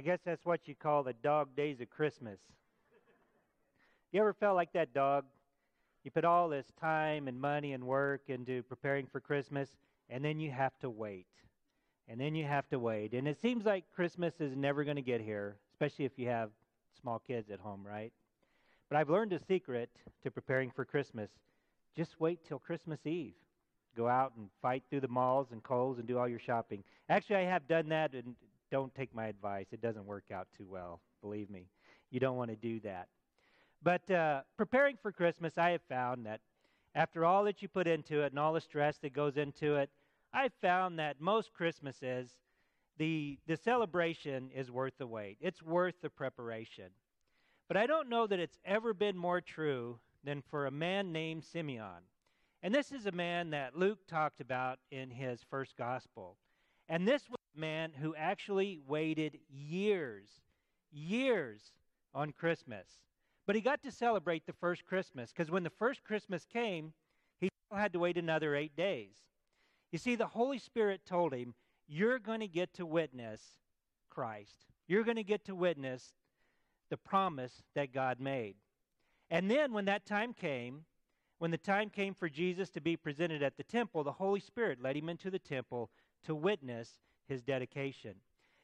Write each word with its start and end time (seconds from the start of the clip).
I 0.00 0.02
guess 0.02 0.20
that's 0.24 0.46
what 0.46 0.66
you 0.66 0.74
call 0.74 1.02
the 1.02 1.12
dog 1.12 1.54
days 1.54 1.82
of 1.82 1.90
Christmas. 1.90 2.38
You 4.12 4.22
ever 4.22 4.32
felt 4.32 4.56
like 4.56 4.72
that 4.72 4.94
dog? 4.94 5.26
You 6.04 6.10
put 6.10 6.24
all 6.24 6.48
this 6.48 6.64
time 6.80 7.28
and 7.28 7.38
money 7.38 7.74
and 7.74 7.84
work 7.84 8.22
into 8.28 8.62
preparing 8.62 9.04
for 9.04 9.20
Christmas, 9.20 9.68
and 10.08 10.24
then 10.24 10.40
you 10.40 10.52
have 10.52 10.72
to 10.78 10.88
wait. 10.88 11.26
And 12.08 12.18
then 12.18 12.34
you 12.34 12.46
have 12.46 12.66
to 12.70 12.78
wait. 12.78 13.12
And 13.12 13.28
it 13.28 13.42
seems 13.42 13.66
like 13.66 13.84
Christmas 13.94 14.32
is 14.40 14.56
never 14.56 14.84
going 14.84 14.96
to 14.96 15.02
get 15.02 15.20
here, 15.20 15.56
especially 15.70 16.06
if 16.06 16.18
you 16.18 16.28
have 16.28 16.48
small 16.98 17.18
kids 17.18 17.50
at 17.50 17.60
home, 17.60 17.86
right? 17.86 18.14
But 18.88 18.96
I've 18.96 19.10
learned 19.10 19.34
a 19.34 19.38
secret 19.38 19.90
to 20.22 20.30
preparing 20.30 20.70
for 20.70 20.86
Christmas. 20.86 21.28
Just 21.94 22.18
wait 22.18 22.42
till 22.48 22.58
Christmas 22.58 23.00
Eve. 23.04 23.34
Go 23.94 24.08
out 24.08 24.32
and 24.38 24.48
fight 24.62 24.82
through 24.88 25.00
the 25.00 25.08
malls 25.08 25.48
and 25.52 25.62
Kohl's 25.62 25.98
and 25.98 26.08
do 26.08 26.16
all 26.16 26.26
your 26.26 26.38
shopping. 26.38 26.84
Actually, 27.10 27.36
I 27.36 27.44
have 27.44 27.68
done 27.68 27.90
that, 27.90 28.14
and 28.14 28.34
don't 28.70 28.94
take 28.94 29.14
my 29.14 29.26
advice. 29.26 29.66
It 29.72 29.80
doesn't 29.80 30.06
work 30.06 30.24
out 30.32 30.48
too 30.56 30.66
well, 30.68 31.00
believe 31.20 31.50
me. 31.50 31.66
You 32.10 32.20
don't 32.20 32.36
want 32.36 32.50
to 32.50 32.56
do 32.56 32.80
that. 32.80 33.08
But 33.82 34.10
uh, 34.10 34.42
preparing 34.56 34.96
for 35.00 35.12
Christmas, 35.12 35.56
I 35.56 35.70
have 35.70 35.82
found 35.88 36.26
that 36.26 36.40
after 36.94 37.24
all 37.24 37.44
that 37.44 37.62
you 37.62 37.68
put 37.68 37.86
into 37.86 38.22
it 38.22 38.32
and 38.32 38.38
all 38.38 38.52
the 38.52 38.60
stress 38.60 38.98
that 38.98 39.12
goes 39.12 39.36
into 39.36 39.76
it, 39.76 39.90
I've 40.32 40.52
found 40.60 40.98
that 40.98 41.20
most 41.20 41.52
Christmases, 41.52 42.30
the, 42.98 43.38
the 43.46 43.56
celebration 43.56 44.50
is 44.54 44.70
worth 44.70 44.94
the 44.98 45.06
wait. 45.06 45.38
It's 45.40 45.62
worth 45.62 45.94
the 46.02 46.10
preparation. 46.10 46.90
But 47.68 47.76
I 47.76 47.86
don't 47.86 48.08
know 48.08 48.26
that 48.26 48.40
it's 48.40 48.58
ever 48.64 48.92
been 48.92 49.16
more 49.16 49.40
true 49.40 49.98
than 50.24 50.42
for 50.50 50.66
a 50.66 50.70
man 50.70 51.12
named 51.12 51.44
Simeon. 51.44 52.02
And 52.62 52.74
this 52.74 52.92
is 52.92 53.06
a 53.06 53.12
man 53.12 53.50
that 53.50 53.76
Luke 53.76 54.00
talked 54.06 54.40
about 54.40 54.78
in 54.90 55.10
his 55.10 55.40
first 55.48 55.76
gospel. 55.76 56.36
And 56.88 57.08
this 57.08 57.28
was 57.30 57.39
man 57.54 57.92
who 58.00 58.14
actually 58.14 58.78
waited 58.86 59.38
years, 59.48 60.28
years 60.90 61.72
on 62.14 62.32
Christmas. 62.32 62.86
But 63.46 63.56
he 63.56 63.62
got 63.62 63.82
to 63.82 63.90
celebrate 63.90 64.46
the 64.46 64.52
first 64.52 64.84
Christmas 64.84 65.32
because 65.32 65.50
when 65.50 65.64
the 65.64 65.70
first 65.70 66.04
Christmas 66.04 66.44
came, 66.44 66.92
he 67.40 67.48
still 67.66 67.78
had 67.78 67.92
to 67.92 67.98
wait 67.98 68.16
another 68.16 68.54
eight 68.54 68.76
days. 68.76 69.14
You 69.92 69.98
see, 69.98 70.14
the 70.14 70.26
Holy 70.26 70.58
Spirit 70.58 71.02
told 71.04 71.34
him, 71.34 71.54
You're 71.88 72.18
going 72.18 72.40
to 72.40 72.48
get 72.48 72.74
to 72.74 72.86
witness 72.86 73.42
Christ. 74.08 74.66
You're 74.86 75.04
going 75.04 75.16
to 75.16 75.24
get 75.24 75.44
to 75.46 75.54
witness 75.54 76.12
the 76.90 76.96
promise 76.96 77.62
that 77.74 77.92
God 77.92 78.20
made. 78.20 78.56
And 79.30 79.50
then 79.50 79.72
when 79.72 79.84
that 79.86 80.06
time 80.06 80.32
came, 80.32 80.84
when 81.38 81.50
the 81.50 81.58
time 81.58 81.88
came 81.88 82.14
for 82.14 82.28
Jesus 82.28 82.68
to 82.70 82.80
be 82.80 82.96
presented 82.96 83.42
at 83.42 83.56
the 83.56 83.62
temple, 83.62 84.04
the 84.04 84.12
Holy 84.12 84.40
Spirit 84.40 84.82
led 84.82 84.96
him 84.96 85.08
into 85.08 85.30
the 85.30 85.38
temple 85.38 85.90
to 86.24 86.34
witness 86.34 86.98
his 87.30 87.42
dedication. 87.42 88.14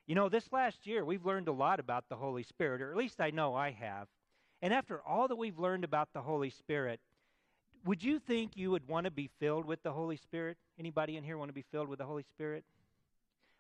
You 0.07 0.15
know, 0.15 0.29
this 0.29 0.53
last 0.53 0.87
year, 0.87 1.05
we've 1.05 1.25
learned 1.25 1.49
a 1.49 1.53
lot 1.53 1.81
about 1.81 2.05
the 2.09 2.17
Holy 2.17 2.43
Spirit, 2.43 2.83
or 2.83 2.91
at 2.91 2.97
least 2.97 3.21
I 3.21 3.31
know 3.31 3.55
I 3.55 3.71
have. 3.71 4.09
And 4.61 4.75
after 4.75 5.01
all 5.01 5.29
that 5.29 5.37
we've 5.37 5.59
learned 5.59 5.85
about 5.85 6.11
the 6.13 6.21
Holy 6.21 6.51
Spirit, 6.51 7.01
would 7.85 8.03
you 8.03 8.19
think 8.19 8.57
you 8.57 8.71
would 8.71 8.87
want 8.89 9.05
to 9.05 9.11
be 9.11 9.31
filled 9.39 9.65
with 9.65 9.83
the 9.83 9.93
Holy 9.93 10.17
Spirit? 10.17 10.59
Anybody 10.79 11.17
in 11.17 11.25
here 11.25 11.39
want 11.39 11.49
to 11.49 11.55
be 11.55 11.65
filled 11.71 11.89
with 11.89 11.99
the 11.99 12.05
Holy 12.05 12.25
Spirit? 12.25 12.65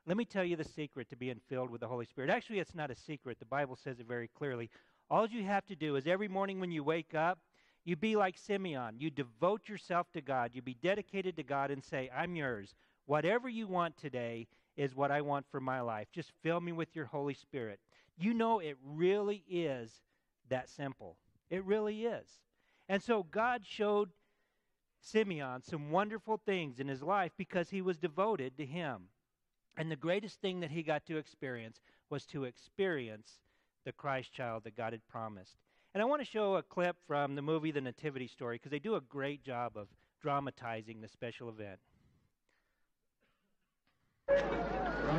Let 0.07 0.17
me 0.17 0.25
tell 0.25 0.45
you 0.45 0.57
the 0.57 0.65
secret 0.65 1.09
to 1.11 1.17
being 1.17 1.41
filled 1.49 1.71
with 1.71 1.81
the 1.81 1.89
Holy 1.89 2.07
Spirit. 2.07 2.31
Actually, 2.31 2.61
it's 2.61 2.75
not 2.75 2.91
a 2.91 2.97
secret. 2.97 3.39
The 3.39 3.45
Bible 3.45 3.77
says 3.77 3.99
it 3.99 4.07
very 4.07 4.29
clearly. 4.29 4.71
All 5.11 5.27
you 5.27 5.45
have 5.45 5.67
to 5.67 5.77
do 5.77 5.97
is 5.97 6.07
every 6.07 6.29
morning 6.29 6.61
when 6.61 6.71
you 6.71 6.85
wake 6.85 7.15
up, 7.15 7.39
you 7.85 7.97
be 7.97 8.17
like 8.17 8.37
Simeon. 8.37 8.97
You 8.99 9.11
devote 9.11 9.69
yourself 9.69 10.11
to 10.13 10.21
God. 10.21 10.51
You 10.55 10.63
be 10.63 10.77
dedicated 10.83 11.37
to 11.37 11.43
God 11.45 11.71
and 11.71 11.83
say, 11.83 12.11
I'm 12.17 12.35
yours. 12.35 12.75
Whatever 13.07 13.49
you 13.49 13.69
want 13.69 13.97
today 13.97 14.49
is 14.77 14.95
what 14.95 15.11
I 15.11 15.21
want 15.21 15.47
for 15.51 15.61
my 15.61 15.81
life. 15.81 16.09
Just 16.13 16.33
fill 16.43 16.61
me 16.61 16.73
with 16.73 16.95
your 16.95 17.07
Holy 17.07 17.35
Spirit. 17.35 17.81
You 18.19 18.35
know, 18.35 18.59
it 18.59 18.77
really 18.85 19.45
is 19.49 19.91
that 20.49 20.69
simple. 20.69 21.17
It 21.51 21.65
really 21.65 22.05
is. 22.05 22.29
And 22.89 23.03
so 23.03 23.23
God 23.23 23.63
showed 23.65 24.11
Simeon 25.01 25.63
some 25.63 25.91
wonderful 25.91 26.41
things 26.45 26.79
in 26.79 26.89
his 26.89 27.03
life 27.03 27.33
because 27.37 27.71
he 27.71 27.83
was 27.83 27.97
devoted 27.97 28.57
to 28.57 28.67
him. 28.67 29.09
And 29.77 29.91
the 29.91 29.97
greatest 29.97 30.41
thing 30.41 30.61
that 30.61 30.71
he 30.71 30.83
got 30.83 31.07
to 31.07 31.19
experience 31.19 31.81
was 32.09 32.25
to 32.27 32.45
experience 32.45 33.41
the 33.85 33.93
Christ 33.93 34.33
child 34.33 34.65
that 34.65 34.77
God 34.77 34.93
had 34.93 35.07
promised. 35.09 35.57
And 35.95 36.03
I 36.03 36.07
want 36.07 36.21
to 36.21 36.31
show 36.31 36.57
a 36.57 36.63
clip 36.63 36.97
from 37.07 37.35
the 37.35 37.43
movie 37.43 37.71
The 37.71 37.81
Nativity 37.81 38.27
Story 38.27 38.57
because 38.57 38.71
they 38.71 38.79
do 38.79 38.97
a 38.97 39.01
great 39.01 39.43
job 39.43 39.77
of 39.77 39.89
dramatizing 40.21 41.01
the 41.01 41.09
special 41.09 41.49
event. 41.49 41.79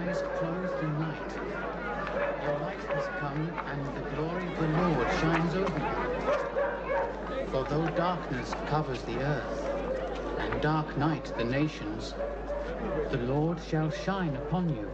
Rise 0.08 0.24
closed 0.40 0.84
in 0.84 1.00
night. 1.00 1.32
Your 2.42 2.60
light 2.60 2.82
has 2.96 3.06
come, 3.20 3.52
and 3.68 3.86
the 3.94 4.02
glory 4.16 4.48
of 4.48 4.58
the 4.58 4.68
Lord 4.70 5.08
shines 5.20 5.54
over 5.54 5.80
you. 5.80 7.48
For 7.52 7.66
though 7.66 7.88
darkness 7.90 8.54
covers 8.68 9.02
the 9.02 9.20
earth, 9.20 9.70
and 10.40 10.62
dark 10.62 10.98
night 10.98 11.34
the 11.38 11.44
nations, 11.44 12.14
the 13.12 13.18
Lord 13.18 13.60
shall 13.62 13.92
shine 13.92 14.38
upon 14.38 14.70
you. 14.70 14.90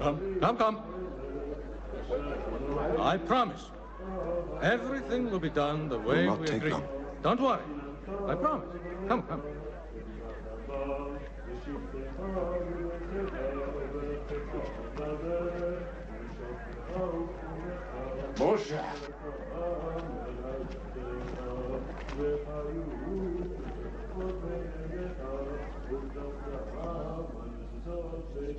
Come, 0.00 0.40
come, 0.40 0.56
come. 0.56 0.80
I 2.98 3.18
promise. 3.18 3.66
Everything 4.62 5.30
will 5.30 5.38
be 5.40 5.50
done 5.50 5.90
the 5.90 5.98
way 5.98 6.24
not 6.28 6.38
we 6.38 6.46
take 6.46 6.56
agreed. 6.56 6.72
long. 6.72 6.88
Don't 7.22 7.40
worry. 7.42 7.62
I 8.26 8.34
promise. 8.34 8.68
Come, 9.06 9.22
come. 9.24 9.42
Moshe. 18.36 18.72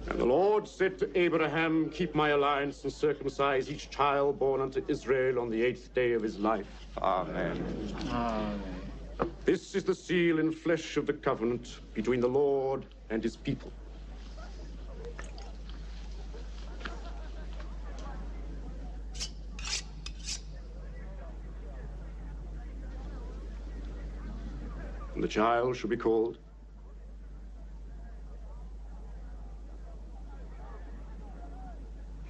And 0.07 0.19
the 0.19 0.25
Lord 0.25 0.67
said 0.67 0.97
to 0.99 1.17
Abraham, 1.17 1.89
Keep 1.89 2.15
my 2.15 2.29
alliance 2.29 2.83
and 2.83 2.93
circumcise 2.93 3.69
each 3.69 3.89
child 3.89 4.39
born 4.39 4.61
unto 4.61 4.83
Israel 4.87 5.39
on 5.39 5.49
the 5.49 5.61
eighth 5.63 5.93
day 5.93 6.13
of 6.13 6.21
his 6.21 6.39
life. 6.39 6.87
Amen. 6.97 8.82
This 9.45 9.75
is 9.75 9.83
the 9.83 9.95
seal 9.95 10.39
in 10.39 10.51
flesh 10.51 10.97
of 10.97 11.05
the 11.05 11.13
covenant 11.13 11.79
between 11.93 12.19
the 12.19 12.27
Lord 12.27 12.85
and 13.09 13.23
his 13.23 13.35
people. 13.35 13.71
And 25.15 25.23
the 25.23 25.27
child 25.27 25.77
shall 25.77 25.89
be 25.89 25.97
called 25.97 26.37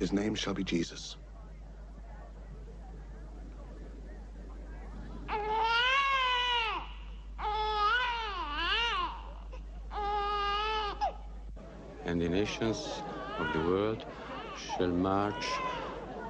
His 0.03 0.11
name 0.11 0.35
shall 0.35 0.53
be 0.53 0.65
Jesus. 0.65 1.15
And 12.05 12.21
the 12.21 12.29
nations 12.29 13.01
of 13.39 13.51
the 13.53 13.59
world 13.59 14.05
shall 14.55 14.87
march 14.87 15.47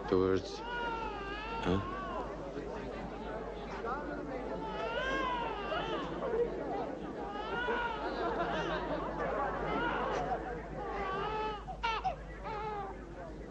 towards. 0.07 0.61
Huh? 1.61 1.79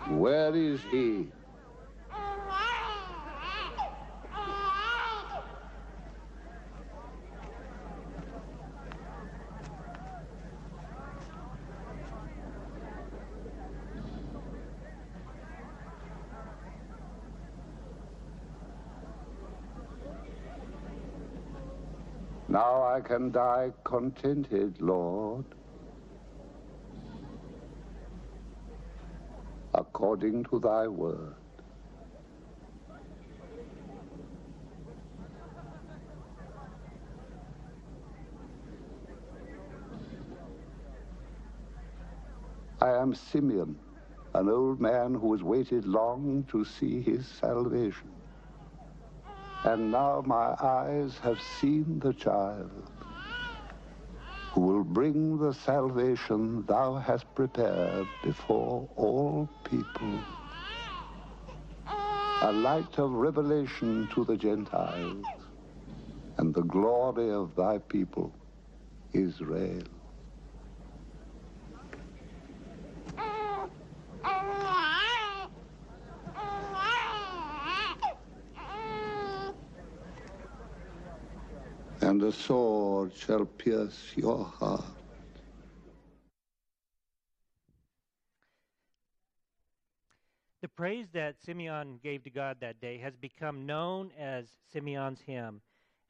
Where 0.08 0.54
is 0.54 0.80
he? 0.90 1.32
Now 22.52 22.82
I 22.82 23.00
can 23.12 23.30
die 23.30 23.70
contented, 23.84 24.80
Lord. 24.80 25.44
according 29.74 30.44
to 30.44 30.58
thy 30.60 30.86
word. 30.86 31.34
I 42.80 42.90
am 42.90 43.14
Simeon, 43.14 43.78
an 44.34 44.48
old 44.50 44.78
man 44.78 45.14
who 45.14 45.32
has 45.32 45.42
waited 45.42 45.86
long 45.86 46.46
to 46.50 46.64
see 46.64 47.00
his 47.00 47.26
salvation. 47.26 48.10
And 49.64 49.90
now 49.90 50.22
my 50.26 50.54
eyes 50.60 51.18
have 51.22 51.40
seen 51.40 51.98
the 51.98 52.12
child 52.12 52.91
will 54.62 54.84
bring 54.84 55.38
the 55.38 55.54
salvation 55.54 56.64
thou 56.66 56.96
hast 56.96 57.26
prepared 57.34 58.08
before 58.22 58.88
all 58.96 59.50
people. 59.64 60.26
A 62.42 62.52
light 62.52 62.98
of 62.98 63.12
revelation 63.12 64.08
to 64.14 64.24
the 64.24 64.36
Gentiles 64.36 65.26
and 66.38 66.54
the 66.54 66.62
glory 66.62 67.30
of 67.32 67.54
thy 67.56 67.78
people, 67.78 68.34
Israel. 69.14 69.84
The 82.22 82.32
sword 82.32 83.12
shall 83.16 83.44
pierce 83.44 84.12
your 84.14 84.44
heart. 84.44 84.84
The 90.60 90.68
praise 90.68 91.08
that 91.14 91.42
Simeon 91.44 91.98
gave 92.00 92.22
to 92.22 92.30
God 92.30 92.58
that 92.60 92.80
day 92.80 92.98
has 92.98 93.16
become 93.16 93.66
known 93.66 94.12
as 94.16 94.46
Simeon's 94.72 95.20
hymn. 95.20 95.60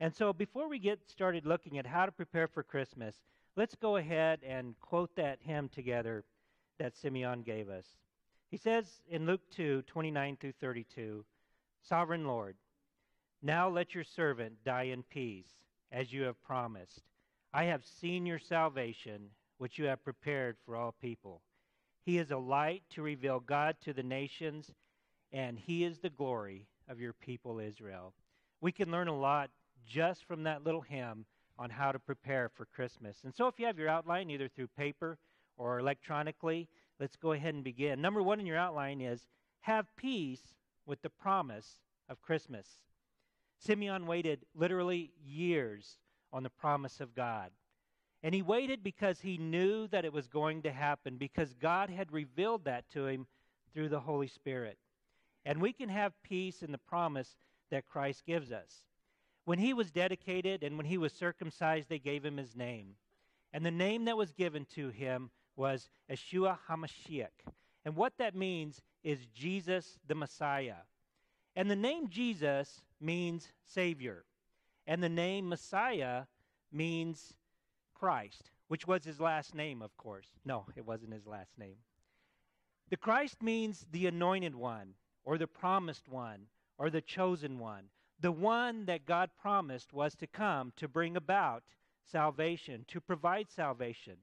And 0.00 0.14
so, 0.14 0.34
before 0.34 0.68
we 0.68 0.78
get 0.78 0.98
started 1.08 1.46
looking 1.46 1.78
at 1.78 1.86
how 1.86 2.04
to 2.04 2.12
prepare 2.12 2.46
for 2.46 2.62
Christmas, 2.62 3.14
let's 3.56 3.74
go 3.74 3.96
ahead 3.96 4.40
and 4.46 4.78
quote 4.80 5.16
that 5.16 5.38
hymn 5.40 5.70
together 5.70 6.24
that 6.78 6.94
Simeon 6.94 7.40
gave 7.40 7.70
us. 7.70 7.86
He 8.50 8.58
says 8.58 9.00
in 9.08 9.24
Luke 9.24 9.48
2 9.52 9.80
29 9.86 10.36
through 10.38 10.52
32, 10.60 11.24
Sovereign 11.80 12.26
Lord, 12.26 12.56
now 13.40 13.70
let 13.70 13.94
your 13.94 14.04
servant 14.04 14.52
die 14.62 14.84
in 14.92 15.02
peace 15.04 15.61
as 15.92 16.12
you 16.12 16.22
have 16.22 16.42
promised. 16.42 17.02
I 17.52 17.64
have 17.64 17.84
seen 17.84 18.24
your 18.24 18.38
salvation, 18.38 19.28
which 19.58 19.78
you 19.78 19.84
have 19.84 20.02
prepared 20.02 20.56
for 20.64 20.74
all 20.74 20.94
people. 21.00 21.42
He 22.04 22.18
is 22.18 22.30
a 22.30 22.36
light 22.36 22.82
to 22.94 23.02
reveal 23.02 23.38
God 23.38 23.76
to 23.84 23.92
the 23.92 24.02
nations, 24.02 24.72
and 25.32 25.58
He 25.58 25.84
is 25.84 25.98
the 25.98 26.10
glory 26.10 26.66
of 26.88 26.98
your 26.98 27.12
people, 27.12 27.60
Israel. 27.60 28.14
We 28.60 28.72
can 28.72 28.90
learn 28.90 29.08
a 29.08 29.16
lot 29.16 29.50
just 29.86 30.24
from 30.24 30.44
that 30.44 30.64
little 30.64 30.80
hymn 30.80 31.26
on 31.58 31.70
how 31.70 31.92
to 31.92 31.98
prepare 31.98 32.48
for 32.48 32.64
Christmas. 32.64 33.18
And 33.24 33.34
so, 33.34 33.46
if 33.46 33.58
you 33.58 33.66
have 33.66 33.78
your 33.78 33.88
outline, 33.88 34.30
either 34.30 34.48
through 34.48 34.68
paper 34.68 35.18
or 35.56 35.78
electronically, 35.78 36.68
let's 36.98 37.16
go 37.16 37.32
ahead 37.32 37.54
and 37.54 37.62
begin. 37.62 38.00
Number 38.00 38.22
one 38.22 38.40
in 38.40 38.46
your 38.46 38.56
outline 38.56 39.00
is 39.00 39.26
have 39.60 39.86
peace 39.96 40.54
with 40.86 41.02
the 41.02 41.10
promise 41.10 41.80
of 42.08 42.22
Christmas. 42.22 42.66
Simeon 43.64 44.06
waited 44.06 44.40
literally 44.54 45.12
years 45.24 45.98
on 46.32 46.42
the 46.42 46.50
promise 46.50 47.00
of 47.00 47.14
God. 47.14 47.50
And 48.22 48.34
he 48.34 48.42
waited 48.42 48.82
because 48.82 49.20
he 49.20 49.36
knew 49.36 49.88
that 49.88 50.04
it 50.04 50.12
was 50.12 50.28
going 50.28 50.62
to 50.62 50.72
happen, 50.72 51.16
because 51.16 51.54
God 51.54 51.90
had 51.90 52.12
revealed 52.12 52.64
that 52.64 52.88
to 52.90 53.06
him 53.06 53.26
through 53.74 53.88
the 53.88 54.00
Holy 54.00 54.28
Spirit. 54.28 54.78
And 55.44 55.60
we 55.60 55.72
can 55.72 55.88
have 55.88 56.12
peace 56.22 56.62
in 56.62 56.70
the 56.70 56.78
promise 56.78 57.36
that 57.70 57.88
Christ 57.88 58.24
gives 58.26 58.52
us. 58.52 58.82
When 59.44 59.58
he 59.58 59.74
was 59.74 59.90
dedicated 59.90 60.62
and 60.62 60.76
when 60.76 60.86
he 60.86 60.98
was 60.98 61.12
circumcised, 61.12 61.88
they 61.88 61.98
gave 61.98 62.24
him 62.24 62.36
his 62.36 62.54
name. 62.54 62.94
And 63.52 63.66
the 63.66 63.70
name 63.72 64.04
that 64.04 64.16
was 64.16 64.32
given 64.32 64.66
to 64.76 64.90
him 64.90 65.30
was 65.56 65.90
Yeshua 66.10 66.58
HaMashiach. 66.68 67.26
And 67.84 67.96
what 67.96 68.12
that 68.18 68.36
means 68.36 68.80
is 69.02 69.26
Jesus 69.34 69.98
the 70.06 70.14
Messiah. 70.14 70.82
And 71.56 71.68
the 71.68 71.76
name 71.76 72.08
Jesus 72.08 72.82
means 73.02 73.52
Savior. 73.64 74.24
And 74.86 75.02
the 75.02 75.08
name 75.08 75.48
Messiah 75.48 76.24
means 76.72 77.34
Christ, 77.94 78.50
which 78.68 78.86
was 78.86 79.04
his 79.04 79.20
last 79.20 79.54
name, 79.54 79.82
of 79.82 79.96
course. 79.96 80.28
No, 80.44 80.66
it 80.76 80.84
wasn't 80.84 81.12
his 81.12 81.26
last 81.26 81.58
name. 81.58 81.76
The 82.90 82.96
Christ 82.96 83.42
means 83.42 83.86
the 83.90 84.06
anointed 84.06 84.54
one, 84.54 84.94
or 85.24 85.38
the 85.38 85.46
promised 85.46 86.08
one, 86.08 86.46
or 86.78 86.90
the 86.90 87.00
chosen 87.00 87.58
one. 87.58 87.84
The 88.20 88.32
one 88.32 88.86
that 88.86 89.06
God 89.06 89.30
promised 89.40 89.92
was 89.92 90.14
to 90.16 90.26
come 90.26 90.72
to 90.76 90.88
bring 90.88 91.16
about 91.16 91.62
salvation, 92.10 92.84
to 92.88 93.00
provide 93.00 93.50
salvation. 93.50 94.16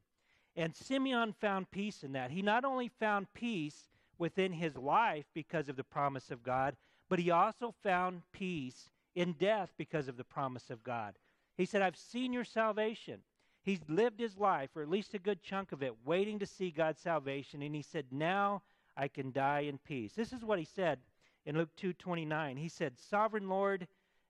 And 0.56 0.76
Simeon 0.76 1.34
found 1.34 1.72
peace 1.72 2.04
in 2.04 2.12
that. 2.14 2.32
He 2.32 2.42
not 2.42 2.66
only 2.66 2.90
found 3.00 3.34
peace 3.34 3.90
within 4.18 4.52
his 4.52 4.76
life 4.76 5.26
because 5.34 5.70
of 5.70 5.76
the 5.76 5.84
promise 5.84 6.32
of 6.32 6.44
God, 6.44 6.76
but 7.10 7.20
he 7.20 7.32
also 7.32 7.74
found 7.84 8.22
peace 8.32 8.90
in 9.16 9.34
death 9.34 9.74
because 9.78 10.08
of 10.08 10.18
the 10.18 10.24
promise 10.24 10.70
of 10.70 10.84
God. 10.84 11.16
He 11.58 11.66
said, 11.66 11.82
I've 11.82 11.98
seen 11.98 12.32
your 12.32 12.46
salvation. 12.46 13.20
He's 13.64 13.82
lived 13.90 14.20
his 14.20 14.38
life, 14.38 14.70
or 14.76 14.82
at 14.82 14.90
least 14.90 15.14
a 15.14 15.20
good 15.20 15.44
chunk 15.44 15.72
of 15.72 15.84
it, 15.84 15.94
waiting 16.06 16.40
to 16.40 16.46
see 16.46 16.72
God's 16.72 17.02
salvation. 17.02 17.62
And 17.62 17.76
he 17.76 17.82
said, 17.82 18.06
Now 18.12 18.62
I 18.96 19.08
can 19.08 19.32
die 19.32 19.62
in 19.62 19.78
peace. 19.80 20.14
This 20.14 20.32
is 20.32 20.46
what 20.46 20.60
he 20.60 20.66
said 20.66 21.00
in 21.46 21.58
Luke 21.58 21.76
2:29. 21.78 22.58
He 22.58 22.70
said, 22.70 23.00
"Sovereign 23.00 23.50
Lord, 23.50 23.88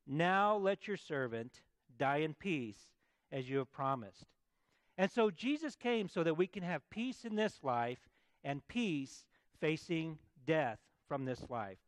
now 0.08 0.56
let 0.56 0.88
your 0.88 0.98
servant 0.98 1.62
die 1.98 2.18
in 2.18 2.34
peace 2.34 2.94
as 3.32 3.50
you 3.50 3.58
have 3.58 3.72
promised." 3.72 4.26
And 4.98 5.12
so 5.12 5.30
Jesus 5.30 5.76
came 5.76 6.08
so 6.08 6.24
that 6.24 6.36
we 6.36 6.48
can 6.48 6.64
have 6.64 6.90
peace 6.90 7.26
in 7.26 7.36
this 7.36 7.64
life 7.64 8.10
and 8.44 8.68
peace 8.68 9.26
facing 9.60 10.20
death 10.46 10.80
from 11.08 11.26
this 11.26 11.50
life. 11.50 11.80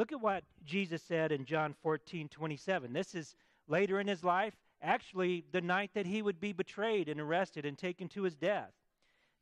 Look 0.00 0.12
at 0.12 0.22
what 0.22 0.44
Jesus 0.64 1.02
said 1.02 1.30
in 1.30 1.44
John 1.44 1.74
14 1.82 2.30
27. 2.30 2.94
This 2.94 3.14
is 3.14 3.36
later 3.68 4.00
in 4.00 4.06
his 4.06 4.24
life, 4.24 4.54
actually, 4.80 5.44
the 5.52 5.60
night 5.60 5.90
that 5.92 6.06
he 6.06 6.22
would 6.22 6.40
be 6.40 6.54
betrayed 6.54 7.10
and 7.10 7.20
arrested 7.20 7.66
and 7.66 7.76
taken 7.76 8.08
to 8.08 8.22
his 8.22 8.34
death. 8.34 8.72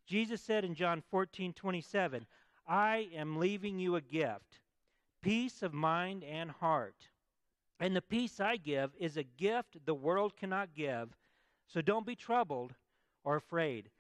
Jesus 0.04 0.42
said 0.42 0.64
in 0.64 0.74
John 0.74 1.00
14 1.12 1.52
27, 1.52 2.26
I 2.66 3.08
am 3.14 3.38
leaving 3.38 3.78
you 3.78 3.94
a 3.94 4.00
gift, 4.00 4.58
peace 5.22 5.62
of 5.62 5.72
mind 5.72 6.24
and 6.24 6.50
heart. 6.50 7.06
And 7.78 7.94
the 7.94 8.02
peace 8.02 8.40
I 8.40 8.56
give 8.56 8.90
is 8.98 9.16
a 9.16 9.22
gift 9.22 9.76
the 9.86 9.94
world 9.94 10.36
cannot 10.36 10.74
give, 10.74 11.16
so 11.68 11.80
don't 11.80 12.04
be 12.04 12.16
troubled 12.16 12.74
or 13.22 13.36
afraid. 13.36 13.90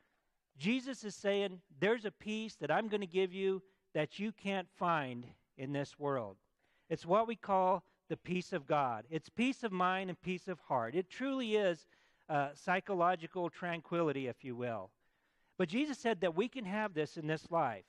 Jesus 0.58 1.04
is 1.04 1.14
saying, 1.14 1.60
There's 1.78 2.04
a 2.04 2.10
peace 2.10 2.56
that 2.56 2.72
I'm 2.72 2.88
going 2.88 3.00
to 3.00 3.06
give 3.06 3.32
you 3.32 3.62
that 3.94 4.18
you 4.18 4.32
can't 4.32 4.66
find 4.76 5.24
in 5.56 5.72
this 5.72 5.96
world. 6.00 6.36
It's 6.88 7.06
what 7.06 7.28
we 7.28 7.36
call 7.36 7.84
the 8.08 8.16
peace 8.16 8.52
of 8.52 8.66
God. 8.66 9.04
It's 9.10 9.28
peace 9.28 9.62
of 9.62 9.72
mind 9.72 10.10
and 10.10 10.20
peace 10.20 10.48
of 10.48 10.58
heart. 10.60 10.94
It 10.94 11.10
truly 11.10 11.56
is 11.56 11.86
uh, 12.28 12.48
psychological 12.54 13.50
tranquility, 13.50 14.26
if 14.26 14.44
you 14.44 14.56
will. 14.56 14.90
But 15.58 15.68
Jesus 15.68 15.98
said 15.98 16.20
that 16.20 16.36
we 16.36 16.48
can 16.48 16.64
have 16.64 16.94
this 16.94 17.16
in 17.16 17.26
this 17.26 17.50
life. 17.50 17.84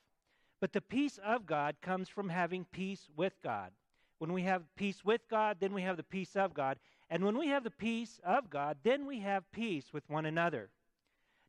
But 0.60 0.74
the 0.74 0.82
peace 0.82 1.20
of 1.25 1.46
God 1.46 1.75
comes 1.82 2.10
from 2.10 2.29
having 2.29 2.65
peace 2.65 3.08
with 3.15 3.34
God. 3.41 3.72
When 4.18 4.34
we 4.34 4.41
have 4.44 4.63
peace 4.75 5.06
with 5.06 5.22
God, 5.29 5.58
then 5.60 5.74
we 5.74 5.84
have 5.84 5.96
the 5.96 6.03
peace 6.03 6.36
of 6.36 6.53
God. 6.53 6.77
And 7.10 7.24
when 7.24 7.38
we 7.38 7.48
have 7.48 7.63
the 7.63 7.72
peace 7.72 8.20
of 8.25 8.50
God, 8.50 8.77
then 8.84 9.06
we 9.06 9.20
have 9.22 9.50
peace 9.51 9.94
with 9.94 10.10
one 10.10 10.25
another. 10.25 10.70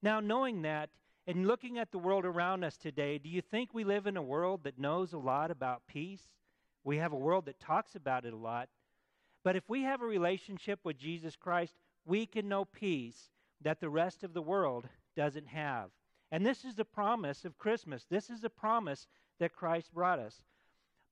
Now, 0.03 0.21
knowing 0.21 0.63
that 0.63 0.91
and 1.27 1.47
looking 1.47 1.79
at 1.79 1.91
the 1.91 1.99
world 1.99 2.25
around 2.25 2.65
us 2.65 2.77
today, 2.77 3.19
do 3.19 3.29
you 3.29 3.43
think 3.43 3.71
we 3.73 3.85
live 3.85 4.07
in 4.07 4.17
a 4.17 4.23
world 4.23 4.65
that 4.65 4.79
knows 4.79 5.13
a 5.13 5.19
lot 5.19 5.51
about 5.51 5.83
peace? 5.89 6.23
We 6.85 6.99
have 6.99 7.13
a 7.13 7.17
world 7.17 7.47
that 7.47 7.61
talks 7.61 7.95
about 7.95 8.25
it 8.25 8.33
a 8.33 8.37
lot. 8.37 8.69
But 9.45 9.57
if 9.57 9.69
we 9.69 9.83
have 9.83 10.03
a 10.03 10.07
relationship 10.07 10.81
with 10.85 10.99
Jesus 10.99 11.37
Christ, 11.37 11.75
we 12.05 12.27
can 12.27 12.49
know 12.49 12.65
peace 12.65 13.31
that 13.63 13.81
the 13.81 13.91
rest 13.91 14.25
of 14.25 14.33
the 14.33 14.43
world 14.43 14.89
doesn't 15.17 15.49
have. 15.49 15.91
And 16.33 16.45
this 16.45 16.65
is 16.65 16.75
the 16.75 16.85
promise 16.85 17.45
of 17.45 17.59
Christmas. 17.59 18.07
This 18.09 18.31
is 18.31 18.41
the 18.41 18.51
promise 18.51 19.07
that 19.39 19.55
Christ 19.55 19.93
brought 19.93 20.19
us. 20.19 20.43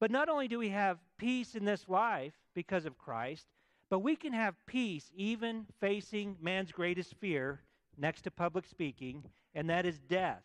But 0.01 0.11
not 0.11 0.29
only 0.29 0.49
do 0.49 0.59
we 0.59 0.69
have 0.69 0.99
peace 1.19 1.55
in 1.55 1.65
this 1.65 1.89
life 1.89 2.35
because 2.55 2.87
of 2.87 2.99
Christ, 2.99 3.47
but 3.91 4.01
we 4.01 4.17
can 4.17 4.33
have 4.33 4.55
peace 4.67 5.11
even 5.15 5.67
facing 5.81 6.37
man's 6.41 6.71
greatest 6.71 7.15
fear 7.15 7.61
next 7.97 8.23
to 8.23 8.31
public 8.31 8.67
speaking, 8.67 9.25
and 9.55 9.69
that 9.71 9.87
is 9.87 9.99
death. 9.99 10.43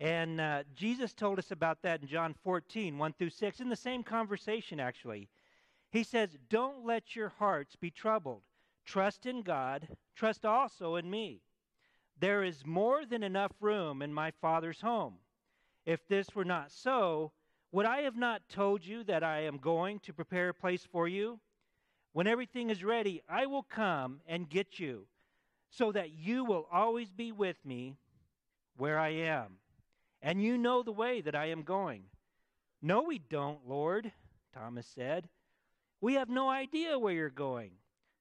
And 0.00 0.40
uh, 0.40 0.64
Jesus 0.74 1.12
told 1.12 1.38
us 1.38 1.50
about 1.50 1.82
that 1.82 2.02
in 2.02 2.08
John 2.08 2.34
14, 2.42 2.98
1 2.98 3.12
through 3.12 3.30
6, 3.30 3.60
in 3.60 3.68
the 3.68 3.76
same 3.76 4.02
conversation, 4.02 4.80
actually. 4.80 5.28
He 5.90 6.02
says, 6.02 6.36
Don't 6.48 6.84
let 6.84 7.14
your 7.14 7.28
hearts 7.28 7.76
be 7.76 7.90
troubled. 7.90 8.42
Trust 8.84 9.26
in 9.26 9.42
God, 9.42 9.88
trust 10.16 10.44
also 10.44 10.96
in 10.96 11.08
me. 11.08 11.40
There 12.18 12.42
is 12.42 12.66
more 12.66 13.06
than 13.06 13.22
enough 13.22 13.52
room 13.60 14.02
in 14.02 14.12
my 14.12 14.30
Father's 14.30 14.80
home. 14.80 15.14
If 15.86 16.06
this 16.08 16.34
were 16.34 16.44
not 16.44 16.70
so, 16.70 17.32
would 17.72 17.86
I 17.86 18.02
have 18.02 18.16
not 18.16 18.48
told 18.48 18.84
you 18.84 19.04
that 19.04 19.22
I 19.22 19.40
am 19.40 19.58
going 19.58 20.00
to 20.00 20.12
prepare 20.12 20.50
a 20.50 20.54
place 20.54 20.86
for 20.90 21.08
you? 21.08 21.40
When 22.12 22.26
everything 22.26 22.70
is 22.70 22.84
ready, 22.84 23.22
I 23.28 23.46
will 23.46 23.64
come 23.64 24.20
and 24.26 24.48
get 24.48 24.78
you, 24.78 25.06
so 25.70 25.90
that 25.92 26.10
you 26.10 26.44
will 26.44 26.68
always 26.70 27.10
be 27.10 27.32
with 27.32 27.56
me 27.64 27.96
where 28.76 28.98
I 28.98 29.08
am. 29.08 29.58
And 30.24 30.42
you 30.42 30.56
know 30.56 30.82
the 30.82 30.90
way 30.90 31.20
that 31.20 31.34
I 31.34 31.50
am 31.50 31.62
going. 31.62 32.04
No, 32.80 33.02
we 33.02 33.18
don't, 33.18 33.68
Lord, 33.68 34.10
Thomas 34.54 34.86
said. 34.86 35.28
We 36.00 36.14
have 36.14 36.30
no 36.30 36.48
idea 36.48 36.98
where 36.98 37.12
you're 37.12 37.28
going. 37.28 37.72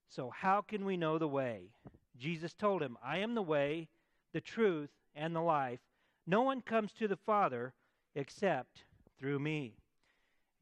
So 0.09 0.29
how 0.29 0.61
can 0.61 0.83
we 0.83 0.97
know 0.97 1.17
the 1.17 1.29
way? 1.29 1.69
Jesus 2.17 2.53
told 2.53 2.81
him, 2.81 2.97
I 3.03 3.19
am 3.19 3.35
the 3.35 3.41
way, 3.41 3.87
the 4.33 4.41
truth, 4.41 4.89
and 5.15 5.33
the 5.33 5.41
life. 5.41 5.79
No 6.27 6.41
one 6.41 6.61
comes 6.61 6.91
to 6.93 7.07
the 7.07 7.15
Father 7.15 7.73
except 8.15 8.83
through 9.17 9.39
me. 9.39 9.77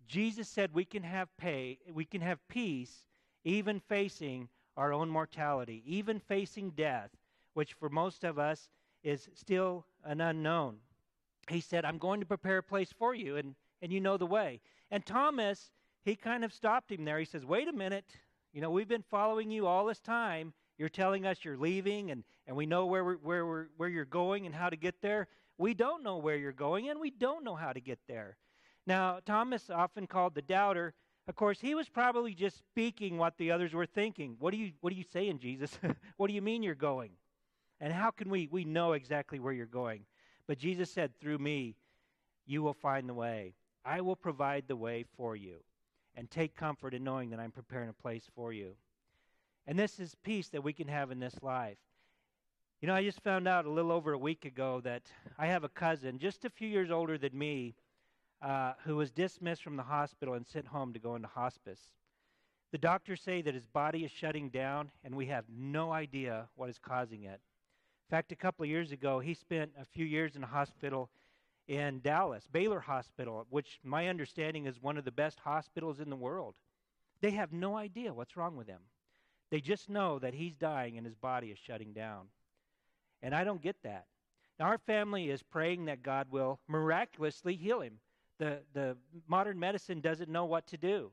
Jesus 0.08 0.48
said 0.48 0.70
we 0.74 0.86
can 0.86 1.04
have 1.04 1.36
pay, 1.38 1.80
we 1.92 2.06
can 2.06 2.22
have 2.22 2.48
peace 2.50 3.04
even 3.44 3.80
facing 3.80 4.48
our 4.78 4.94
own 4.94 5.10
mortality, 5.10 5.82
even 5.88 6.20
facing 6.20 6.70
death, 6.70 7.10
which 7.56 7.74
for 7.74 7.90
most 7.90 8.24
of 8.24 8.38
us 8.38 8.70
is 9.04 9.28
still 9.34 9.86
an 10.04 10.22
unknown. 10.22 10.78
He 11.50 11.62
said, 11.62 11.86
I'm 11.86 11.98
going 11.98 12.20
to 12.20 12.26
prepare 12.26 12.60
a 12.60 12.64
place 12.64 12.94
for 12.98 13.16
you, 13.16 13.38
and, 13.38 13.56
and 13.82 13.92
you 13.92 14.00
know 14.00 14.18
the 14.18 14.26
way. 14.26 14.62
And 14.90 15.06
Thomas, 15.06 15.72
he 16.04 16.16
kind 16.16 16.44
of 16.44 16.54
stopped 16.54 16.92
him 16.92 17.06
there. 17.06 17.20
He 17.20 17.26
says, 17.26 17.46
Wait 17.46 17.68
a 17.68 17.74
minute. 17.74 18.06
You 18.54 18.62
know, 18.62 18.70
we've 18.70 18.88
been 18.88 19.04
following 19.10 19.50
you 19.50 19.66
all 19.66 19.86
this 19.86 20.00
time. 20.00 20.54
You're 20.78 20.90
telling 20.90 21.26
us 21.26 21.38
you're 21.44 21.58
leaving, 21.58 22.12
and, 22.12 22.24
and 22.48 22.56
we 22.56 22.66
know 22.66 22.86
where, 22.86 23.04
we're, 23.04 23.16
where, 23.16 23.46
we're, 23.46 23.66
where 23.78 23.90
you're 23.90 24.06
going 24.06 24.46
and 24.46 24.54
how 24.54 24.70
to 24.70 24.76
get 24.76 25.02
there. 25.02 25.28
We 25.58 25.74
don't 25.74 26.04
know 26.04 26.18
where 26.18 26.36
you're 26.36 26.52
going, 26.52 26.90
and 26.90 27.00
we 27.00 27.12
don't 27.12 27.44
know 27.44 27.56
how 27.56 27.72
to 27.72 27.80
get 27.80 28.00
there. 28.08 28.36
Now, 28.88 29.20
Thomas, 29.26 29.70
often 29.70 30.08
called 30.08 30.36
the 30.36 30.42
doubter, 30.42 30.94
of 31.28 31.36
course, 31.36 31.60
he 31.62 31.76
was 31.76 31.88
probably 31.88 32.34
just 32.34 32.58
speaking 32.58 33.18
what 33.18 33.38
the 33.38 33.52
others 33.52 33.74
were 33.74 33.86
thinking. 33.86 34.36
What 34.40 34.54
are 34.54 34.58
you, 34.58 34.72
what 34.82 34.92
are 34.92 34.96
you 34.96 35.06
saying, 35.14 35.40
Jesus? 35.40 35.78
what 36.18 36.28
do 36.28 36.34
you 36.34 36.42
mean 36.42 36.64
you're 36.64 36.76
going? 36.76 37.12
And 37.80 37.94
how 37.94 38.12
can 38.12 38.30
we, 38.30 38.48
we 38.52 38.66
know 38.66 38.94
exactly 38.94 39.40
where 39.40 39.54
you're 39.54 39.66
going? 39.66 40.06
But 40.48 40.58
Jesus 40.58 40.92
said, 40.92 41.12
Through 41.20 41.40
me, 41.40 41.76
you 42.46 42.62
will 42.62 42.74
find 42.74 43.08
the 43.08 43.14
way. 43.14 43.54
I 43.86 44.02
will 44.02 44.16
provide 44.16 44.66
the 44.68 44.76
way 44.76 45.06
for 45.16 45.36
you. 45.36 45.58
And 46.16 46.30
take 46.30 46.56
comfort 46.56 46.94
in 46.94 47.04
knowing 47.04 47.30
that 47.30 47.40
I'm 47.40 47.52
preparing 47.52 47.90
a 47.90 47.94
place 47.94 48.26
for 48.36 48.52
you. 48.52 48.76
And 49.66 49.80
this 49.80 50.00
is 50.00 50.16
peace 50.24 50.50
that 50.50 50.64
we 50.64 50.74
can 50.74 50.88
have 50.88 51.12
in 51.12 51.20
this 51.20 51.42
life. 51.42 51.78
You 52.82 52.88
know, 52.88 52.96
I 52.96 53.04
just 53.04 53.22
found 53.22 53.48
out 53.48 53.66
a 53.66 53.72
little 53.72 53.92
over 53.92 54.12
a 54.12 54.18
week 54.18 54.44
ago 54.44 54.82
that 54.84 55.04
I 55.38 55.48
have 55.48 55.64
a 55.64 55.70
cousin, 55.70 56.20
just 56.20 56.44
a 56.46 56.50
few 56.50 56.68
years 56.68 56.92
older 56.92 57.18
than 57.18 57.38
me, 57.38 57.76
uh, 58.42 58.74
who 58.84 58.96
was 58.96 59.12
dismissed 59.12 59.64
from 59.64 59.78
the 59.78 59.84
hospital 59.84 60.34
and 60.34 60.46
sent 60.46 60.68
home 60.68 60.92
to 60.94 61.00
go 61.00 61.16
into 61.16 61.28
hospice. 61.28 61.80
The 62.72 62.78
doctors 62.78 63.22
say 63.22 63.42
that 63.42 63.54
his 63.54 63.68
body 63.68 64.04
is 64.04 64.12
shutting 64.12 64.50
down, 64.50 64.92
and 65.04 65.16
we 65.16 65.28
have 65.28 65.46
no 65.50 65.92
idea 65.92 66.48
what 66.56 66.70
is 66.70 66.80
causing 66.80 67.24
it. 67.24 67.40
In 68.12 68.18
fact, 68.18 68.34
a 68.34 68.36
couple 68.36 68.64
of 68.64 68.70
years 68.70 68.92
ago, 68.92 69.22
he 69.22 69.34
spent 69.34 69.72
a 69.80 69.86
few 69.86 70.06
years 70.06 70.36
in 70.36 70.44
a 70.44 70.48
hospital 70.48 71.10
in 71.70 72.02
Dallas, 72.02 72.46
Baylor 72.52 72.82
Hospital, 72.82 73.48
which 73.50 73.80
my 73.86 74.10
understanding 74.10 74.66
is 74.66 74.82
one 74.82 74.98
of 74.98 75.06
the 75.06 75.12
best 75.12 75.40
hospitals 75.40 76.02
in 76.02 76.10
the 76.10 76.16
world. 76.18 76.56
They 77.22 77.32
have 77.32 77.54
no 77.54 77.78
idea 77.78 78.14
what's 78.14 78.36
wrong 78.36 78.58
with 78.58 78.68
him. 78.68 78.82
They 79.50 79.62
just 79.62 79.90
know 79.90 80.20
that 80.20 80.34
he's 80.34 80.56
dying 80.56 80.98
and 80.98 81.06
his 81.06 81.16
body 81.16 81.52
is 81.52 81.58
shutting 81.58 81.94
down. 81.94 82.28
And 83.22 83.34
I 83.34 83.46
don't 83.46 83.62
get 83.62 83.78
that. 83.84 84.08
Now, 84.60 84.66
our 84.66 84.78
family 84.80 85.30
is 85.30 85.42
praying 85.42 85.86
that 85.86 86.04
God 86.04 86.28
will 86.32 86.60
miraculously 86.68 87.56
heal 87.56 87.80
him 87.80 88.00
the, 88.42 88.58
the 88.74 88.98
modern 89.28 89.60
medicine 89.60 90.02
doesn't 90.02 90.30
know 90.30 90.46
what 90.46 90.66
to 90.68 90.78
do. 90.78 91.12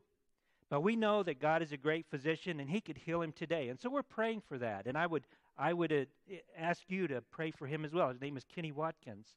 But 0.71 0.81
we 0.81 0.97
know 0.97 1.23
that 1.23 1.41
God 1.41 1.63
is 1.63 1.73
a 1.73 1.77
great 1.77 2.07
physician 2.11 2.59
and 2.59 2.69
he 2.69 2.81
could 2.81 2.97
heal 2.97 3.21
him 3.21 3.33
today. 3.33 3.69
And 3.69 3.79
so 3.79 3.91
we're 3.91 4.03
praying 4.03 4.43
for 4.49 4.57
that. 4.59 4.87
And 4.87 4.97
I 4.97 5.07
would, 5.07 5.25
I 5.59 5.73
would 5.73 5.93
uh, 5.93 6.35
ask 6.57 6.83
you 6.89 7.09
to 7.09 7.21
pray 7.33 7.51
for 7.51 7.67
him 7.67 7.85
as 7.85 7.93
well. 7.93 8.09
His 8.09 8.21
name 8.21 8.37
is 8.37 8.45
Kenny 8.55 8.71
Watkins. 8.71 9.35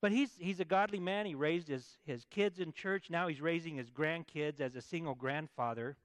But 0.00 0.12
he's, 0.12 0.30
he's 0.38 0.60
a 0.60 0.64
godly 0.64 1.00
man. 1.00 1.26
He 1.26 1.34
raised 1.34 1.68
his, 1.68 1.98
his 2.04 2.24
kids 2.30 2.60
in 2.60 2.72
church. 2.72 3.10
Now 3.10 3.28
he's 3.28 3.40
raising 3.40 3.76
his 3.76 3.90
grandkids 3.90 4.60
as 4.60 4.76
a 4.76 4.82
single 4.82 5.14
grandfather. 5.14 5.96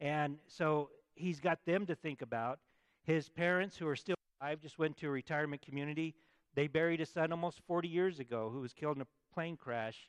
And 0.00 0.38
so 0.46 0.90
he's 1.14 1.40
got 1.40 1.64
them 1.64 1.86
to 1.86 1.94
think 1.94 2.22
about. 2.22 2.58
His 3.04 3.28
parents, 3.28 3.76
who 3.76 3.86
are 3.88 3.96
still 3.96 4.16
alive, 4.40 4.60
just 4.60 4.78
went 4.78 4.96
to 4.98 5.06
a 5.06 5.10
retirement 5.10 5.62
community. 5.62 6.14
They 6.54 6.66
buried 6.66 7.00
a 7.00 7.06
son 7.06 7.32
almost 7.32 7.60
40 7.66 7.88
years 7.88 8.18
ago 8.18 8.50
who 8.52 8.60
was 8.60 8.72
killed 8.72 8.96
in 8.96 9.02
a 9.02 9.34
plane 9.34 9.56
crash 9.56 10.08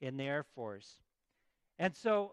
in 0.00 0.16
the 0.16 0.24
Air 0.24 0.44
Force. 0.54 1.00
And 1.78 1.94
so 1.94 2.32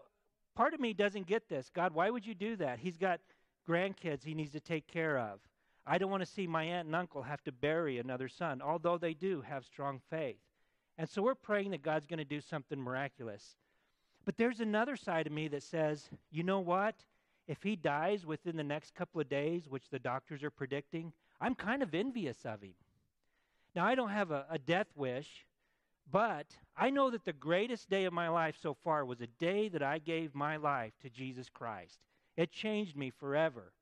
part 0.54 0.74
of 0.74 0.80
me 0.80 0.92
doesn't 0.92 1.26
get 1.26 1.48
this. 1.48 1.70
God, 1.74 1.94
why 1.94 2.10
would 2.10 2.26
you 2.26 2.34
do 2.34 2.56
that? 2.56 2.78
He's 2.78 2.96
got 2.96 3.20
grandkids 3.68 4.24
he 4.24 4.34
needs 4.34 4.52
to 4.52 4.60
take 4.60 4.86
care 4.86 5.18
of. 5.18 5.40
I 5.86 5.98
don't 5.98 6.10
want 6.10 6.24
to 6.24 6.30
see 6.30 6.46
my 6.46 6.64
aunt 6.64 6.86
and 6.86 6.96
uncle 6.96 7.22
have 7.22 7.42
to 7.44 7.52
bury 7.52 7.98
another 7.98 8.28
son, 8.28 8.60
although 8.60 8.98
they 8.98 9.14
do 9.14 9.40
have 9.42 9.64
strong 9.64 10.00
faith. 10.10 10.40
And 10.98 11.08
so 11.08 11.22
we're 11.22 11.34
praying 11.34 11.70
that 11.70 11.82
God's 11.82 12.06
going 12.06 12.18
to 12.18 12.24
do 12.24 12.40
something 12.40 12.80
miraculous. 12.80 13.56
But 14.24 14.36
there's 14.36 14.60
another 14.60 14.96
side 14.96 15.26
of 15.26 15.32
me 15.32 15.46
that 15.48 15.62
says, 15.62 16.08
you 16.32 16.42
know 16.42 16.58
what? 16.58 16.96
If 17.46 17.62
he 17.62 17.76
dies 17.76 18.26
within 18.26 18.56
the 18.56 18.64
next 18.64 18.94
couple 18.94 19.20
of 19.20 19.28
days, 19.28 19.68
which 19.68 19.88
the 19.90 20.00
doctors 20.00 20.42
are 20.42 20.50
predicting, 20.50 21.12
I'm 21.40 21.54
kind 21.54 21.82
of 21.82 21.94
envious 21.94 22.44
of 22.44 22.62
him. 22.62 22.74
Now, 23.76 23.86
I 23.86 23.94
don't 23.94 24.08
have 24.08 24.32
a, 24.32 24.46
a 24.50 24.58
death 24.58 24.88
wish, 24.96 25.46
but 26.10 26.46
I 26.76 26.90
know 26.90 27.10
that 27.10 27.24
the 27.24 27.32
greatest 27.32 27.88
day 27.88 28.04
of 28.06 28.12
my 28.12 28.28
life 28.28 28.56
so 28.60 28.74
far 28.74 29.04
was 29.04 29.20
a 29.20 29.26
day 29.26 29.68
that 29.68 29.82
I 29.82 29.98
gave 29.98 30.34
my 30.34 30.56
life 30.56 30.94
to 31.02 31.10
Jesus 31.10 31.48
Christ. 31.48 32.00
It 32.36 32.50
changed 32.50 32.96
me 32.96 33.10
forever. 33.10 33.72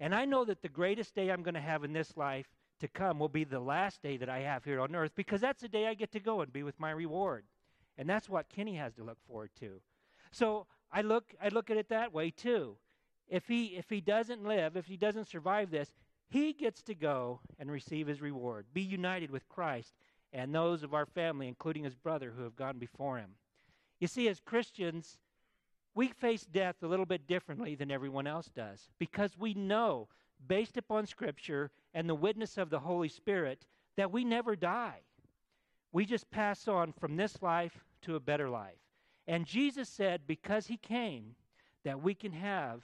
And 0.00 0.14
I 0.14 0.24
know 0.24 0.44
that 0.46 0.62
the 0.62 0.68
greatest 0.68 1.14
day 1.14 1.30
I'm 1.30 1.42
going 1.42 1.54
to 1.54 1.60
have 1.60 1.84
in 1.84 1.92
this 1.92 2.16
life 2.16 2.46
to 2.80 2.88
come 2.88 3.18
will 3.18 3.28
be 3.28 3.44
the 3.44 3.60
last 3.60 4.02
day 4.02 4.16
that 4.16 4.30
I 4.30 4.40
have 4.40 4.64
here 4.64 4.80
on 4.80 4.96
earth 4.96 5.12
because 5.14 5.42
that's 5.42 5.60
the 5.60 5.68
day 5.68 5.86
I 5.86 5.94
get 5.94 6.10
to 6.12 6.20
go 6.20 6.40
and 6.40 6.50
be 6.50 6.62
with 6.62 6.80
my 6.80 6.90
reward. 6.90 7.44
And 7.98 8.08
that's 8.08 8.28
what 8.28 8.48
Kenny 8.48 8.76
has 8.76 8.94
to 8.94 9.04
look 9.04 9.18
forward 9.28 9.50
to. 9.60 9.82
So 10.32 10.66
I 10.90 11.02
look, 11.02 11.34
I 11.42 11.48
look 11.48 11.70
at 11.70 11.76
it 11.76 11.90
that 11.90 12.14
way 12.14 12.30
too. 12.30 12.76
If 13.28 13.46
he, 13.46 13.66
if 13.76 13.90
he 13.90 14.00
doesn't 14.00 14.42
live, 14.42 14.76
if 14.76 14.86
he 14.86 14.96
doesn't 14.96 15.28
survive 15.28 15.70
this, 15.70 15.92
he 16.30 16.52
gets 16.54 16.82
to 16.82 16.94
go 16.94 17.40
and 17.58 17.70
receive 17.70 18.06
his 18.06 18.22
reward, 18.22 18.66
be 18.72 18.80
united 18.80 19.30
with 19.30 19.48
Christ 19.48 19.92
and 20.32 20.54
those 20.54 20.82
of 20.82 20.94
our 20.94 21.06
family, 21.06 21.46
including 21.46 21.84
his 21.84 21.94
brother 21.94 22.32
who 22.34 22.44
have 22.44 22.56
gone 22.56 22.78
before 22.78 23.18
him. 23.18 23.32
You 23.98 24.06
see, 24.06 24.28
as 24.28 24.40
Christians, 24.40 25.18
we 25.94 26.08
face 26.08 26.46
death 26.46 26.76
a 26.82 26.86
little 26.86 27.06
bit 27.06 27.26
differently 27.26 27.74
than 27.74 27.90
everyone 27.90 28.26
else 28.26 28.50
does 28.54 28.88
because 28.98 29.36
we 29.38 29.54
know, 29.54 30.08
based 30.46 30.76
upon 30.76 31.06
Scripture 31.06 31.70
and 31.94 32.08
the 32.08 32.14
witness 32.14 32.58
of 32.58 32.70
the 32.70 32.80
Holy 32.80 33.08
Spirit, 33.08 33.66
that 33.96 34.12
we 34.12 34.24
never 34.24 34.54
die. 34.54 35.00
We 35.92 36.06
just 36.06 36.30
pass 36.30 36.68
on 36.68 36.92
from 36.92 37.16
this 37.16 37.42
life 37.42 37.84
to 38.02 38.16
a 38.16 38.20
better 38.20 38.48
life. 38.48 38.78
And 39.26 39.46
Jesus 39.46 39.88
said, 39.88 40.22
because 40.26 40.66
he 40.66 40.76
came, 40.76 41.34
that 41.84 42.02
we 42.02 42.14
can 42.14 42.32
have 42.32 42.82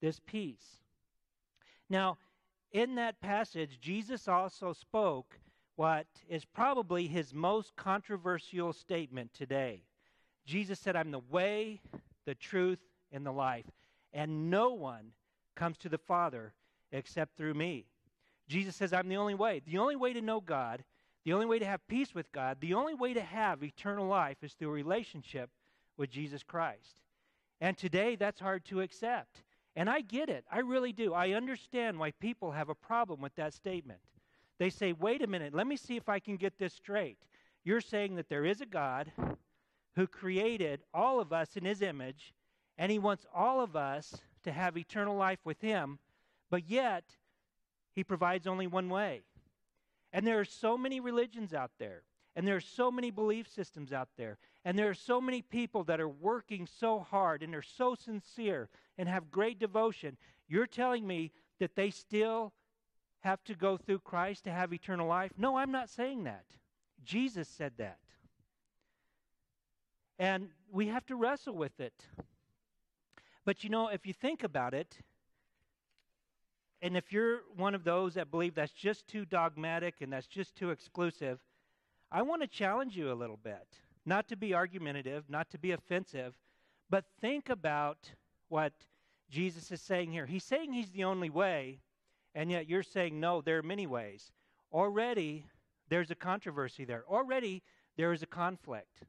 this 0.00 0.20
peace. 0.26 0.78
Now, 1.88 2.18
in 2.72 2.96
that 2.96 3.20
passage, 3.20 3.80
Jesus 3.80 4.28
also 4.28 4.72
spoke 4.72 5.38
what 5.76 6.06
is 6.28 6.44
probably 6.44 7.06
his 7.06 7.32
most 7.32 7.76
controversial 7.76 8.72
statement 8.72 9.32
today. 9.32 9.84
Jesus 10.44 10.78
said, 10.78 10.96
I'm 10.96 11.10
the 11.10 11.20
way, 11.30 11.80
the 12.28 12.34
truth, 12.34 12.78
and 13.10 13.24
the 13.24 13.32
life, 13.32 13.64
and 14.12 14.50
no 14.50 14.74
one 14.74 15.12
comes 15.56 15.78
to 15.78 15.88
the 15.88 15.96
Father 15.96 16.52
except 16.92 17.38
through 17.38 17.54
me. 17.54 17.86
Jesus 18.48 18.76
says, 18.76 18.92
I'm 18.92 19.08
the 19.08 19.16
only 19.16 19.34
way. 19.34 19.62
The 19.66 19.78
only 19.78 19.96
way 19.96 20.12
to 20.12 20.20
know 20.20 20.42
God, 20.42 20.84
the 21.24 21.32
only 21.32 21.46
way 21.46 21.58
to 21.58 21.64
have 21.64 21.88
peace 21.88 22.14
with 22.14 22.30
God, 22.30 22.58
the 22.60 22.74
only 22.74 22.92
way 22.92 23.14
to 23.14 23.22
have 23.22 23.64
eternal 23.64 24.06
life 24.06 24.36
is 24.42 24.52
through 24.52 24.68
a 24.68 24.72
relationship 24.72 25.48
with 25.96 26.10
Jesus 26.10 26.42
Christ. 26.42 27.00
And 27.62 27.78
today, 27.78 28.14
that's 28.14 28.40
hard 28.40 28.62
to 28.66 28.82
accept. 28.82 29.42
And 29.74 29.88
I 29.88 30.02
get 30.02 30.28
it. 30.28 30.44
I 30.52 30.58
really 30.58 30.92
do. 30.92 31.14
I 31.14 31.30
understand 31.30 31.98
why 31.98 32.10
people 32.10 32.52
have 32.52 32.68
a 32.68 32.74
problem 32.74 33.22
with 33.22 33.34
that 33.36 33.54
statement. 33.54 34.00
They 34.58 34.68
say, 34.68 34.92
wait 34.92 35.22
a 35.22 35.26
minute, 35.26 35.54
let 35.54 35.66
me 35.66 35.78
see 35.78 35.96
if 35.96 36.10
I 36.10 36.18
can 36.18 36.36
get 36.36 36.58
this 36.58 36.74
straight. 36.74 37.16
You're 37.64 37.80
saying 37.80 38.16
that 38.16 38.28
there 38.28 38.44
is 38.44 38.60
a 38.60 38.66
God 38.66 39.12
who 39.98 40.06
created 40.06 40.80
all 40.94 41.18
of 41.18 41.32
us 41.32 41.56
in 41.56 41.64
his 41.64 41.82
image, 41.82 42.32
and 42.78 42.92
he 42.92 43.00
wants 43.00 43.26
all 43.34 43.60
of 43.60 43.74
us 43.74 44.14
to 44.44 44.52
have 44.52 44.76
eternal 44.76 45.16
life 45.16 45.40
with 45.44 45.60
him, 45.60 45.98
but 46.50 46.70
yet 46.70 47.02
he 47.96 48.04
provides 48.04 48.46
only 48.46 48.68
one 48.68 48.88
way. 48.88 49.22
And 50.12 50.24
there 50.24 50.38
are 50.38 50.44
so 50.44 50.78
many 50.78 51.00
religions 51.00 51.52
out 51.52 51.72
there, 51.80 52.04
and 52.36 52.46
there 52.46 52.54
are 52.54 52.60
so 52.60 52.92
many 52.92 53.10
belief 53.10 53.48
systems 53.52 53.92
out 53.92 54.10
there, 54.16 54.38
and 54.64 54.78
there 54.78 54.88
are 54.88 54.94
so 54.94 55.20
many 55.20 55.42
people 55.42 55.82
that 55.82 55.98
are 55.98 56.08
working 56.08 56.68
so 56.78 57.00
hard 57.00 57.42
and 57.42 57.52
are 57.52 57.60
so 57.60 57.96
sincere 57.96 58.68
and 58.98 59.08
have 59.08 59.32
great 59.32 59.58
devotion. 59.58 60.16
You're 60.46 60.68
telling 60.68 61.08
me 61.08 61.32
that 61.58 61.74
they 61.74 61.90
still 61.90 62.52
have 63.22 63.42
to 63.42 63.54
go 63.54 63.76
through 63.76 63.98
Christ 63.98 64.44
to 64.44 64.52
have 64.52 64.72
eternal 64.72 65.08
life? 65.08 65.32
No, 65.36 65.58
I'm 65.58 65.72
not 65.72 65.90
saying 65.90 66.22
that. 66.22 66.44
Jesus 67.04 67.48
said 67.48 67.72
that. 67.78 67.98
And 70.18 70.48
we 70.72 70.88
have 70.88 71.06
to 71.06 71.16
wrestle 71.16 71.54
with 71.54 71.78
it. 71.80 72.04
But 73.44 73.64
you 73.64 73.70
know, 73.70 73.88
if 73.88 74.06
you 74.06 74.12
think 74.12 74.42
about 74.44 74.74
it, 74.74 74.98
and 76.82 76.96
if 76.96 77.12
you're 77.12 77.40
one 77.56 77.74
of 77.74 77.84
those 77.84 78.14
that 78.14 78.30
believe 78.30 78.54
that's 78.54 78.72
just 78.72 79.06
too 79.08 79.24
dogmatic 79.24 79.96
and 80.00 80.12
that's 80.12 80.26
just 80.26 80.54
too 80.54 80.70
exclusive, 80.70 81.40
I 82.10 82.22
want 82.22 82.42
to 82.42 82.48
challenge 82.48 82.96
you 82.96 83.12
a 83.12 83.14
little 83.14 83.38
bit. 83.42 83.66
Not 84.06 84.28
to 84.28 84.36
be 84.36 84.54
argumentative, 84.54 85.24
not 85.28 85.50
to 85.50 85.58
be 85.58 85.72
offensive, 85.72 86.38
but 86.88 87.04
think 87.20 87.48
about 87.48 88.10
what 88.48 88.72
Jesus 89.28 89.70
is 89.70 89.82
saying 89.82 90.12
here. 90.12 90.26
He's 90.26 90.44
saying 90.44 90.72
he's 90.72 90.90
the 90.90 91.04
only 91.04 91.30
way, 91.30 91.80
and 92.34 92.50
yet 92.50 92.68
you're 92.68 92.82
saying, 92.82 93.20
no, 93.20 93.42
there 93.42 93.58
are 93.58 93.62
many 93.62 93.86
ways. 93.86 94.32
Already, 94.72 95.44
there's 95.88 96.10
a 96.10 96.14
controversy 96.14 96.84
there. 96.84 97.04
Already, 97.08 97.62
there 97.96 98.12
is 98.12 98.22
a 98.22 98.26
conflict. 98.26 99.02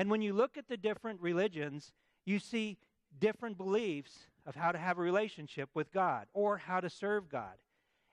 And 0.00 0.08
when 0.08 0.22
you 0.22 0.32
look 0.32 0.56
at 0.56 0.66
the 0.66 0.78
different 0.78 1.20
religions, 1.20 1.92
you 2.24 2.38
see 2.38 2.78
different 3.18 3.58
beliefs 3.58 4.20
of 4.46 4.54
how 4.54 4.72
to 4.72 4.78
have 4.78 4.96
a 4.96 5.02
relationship 5.02 5.68
with 5.74 5.92
God 5.92 6.26
or 6.32 6.56
how 6.56 6.80
to 6.80 6.88
serve 6.88 7.28
God. 7.28 7.58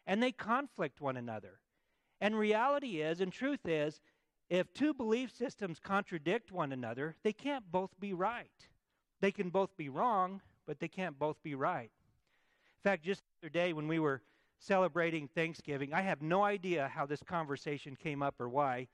And 0.05 0.21
they 0.21 0.33
conflict 0.33 0.99
one 0.99 1.15
another. 1.15 1.61
And 2.19 2.37
reality 2.37 2.99
is, 2.99 3.21
and 3.21 3.31
truth 3.31 3.65
is, 3.65 4.01
if 4.49 4.73
two 4.73 4.93
belief 4.93 5.31
systems 5.33 5.79
contradict 5.79 6.51
one 6.51 6.73
another, 6.73 7.15
they 7.23 7.31
can't 7.31 7.71
both 7.71 7.97
be 8.01 8.11
right. 8.11 8.67
They 9.21 9.31
can 9.31 9.49
both 9.49 9.77
be 9.77 9.87
wrong, 9.87 10.41
but 10.65 10.81
they 10.81 10.89
can't 10.89 11.17
both 11.17 11.41
be 11.41 11.55
right. 11.55 11.91
In 12.83 12.83
fact, 12.83 13.05
just 13.05 13.21
the 13.21 13.47
other 13.47 13.53
day 13.53 13.71
when 13.71 13.87
we 13.87 13.99
were 13.99 14.21
celebrating 14.59 15.29
Thanksgiving, 15.29 15.93
I 15.93 16.01
have 16.01 16.21
no 16.21 16.43
idea 16.43 16.91
how 16.93 17.05
this 17.05 17.23
conversation 17.23 17.95
came 17.95 18.21
up 18.21 18.41
or 18.41 18.49
why, 18.49 18.89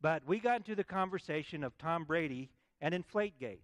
but 0.00 0.22
we 0.26 0.38
got 0.38 0.58
into 0.58 0.74
the 0.74 0.84
conversation 0.84 1.64
of 1.64 1.76
Tom 1.78 2.04
Brady 2.04 2.50
and 2.80 2.94
Inflategate. 2.94 3.58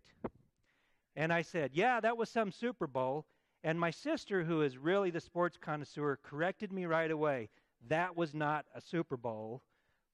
And 1.17 1.33
I 1.33 1.43
said, 1.43 1.71
Yeah, 1.75 2.01
that 2.01 2.17
was 2.17 2.29
some 2.29 2.51
Super 2.51 2.87
Bowl. 2.87 3.27
And 3.63 3.81
my 3.81 3.91
sister, 3.91 4.45
who 4.45 4.63
is 4.63 4.77
really 4.77 5.11
the 5.11 5.21
sports 5.21 5.57
connoisseur, 5.59 6.19
corrected 6.23 6.73
me 6.73 6.85
right 6.85 7.11
away. 7.11 7.49
That 7.89 8.17
was 8.17 8.35
not 8.35 8.67
a 8.75 8.81
Super 8.81 9.17
Bowl, 9.17 9.63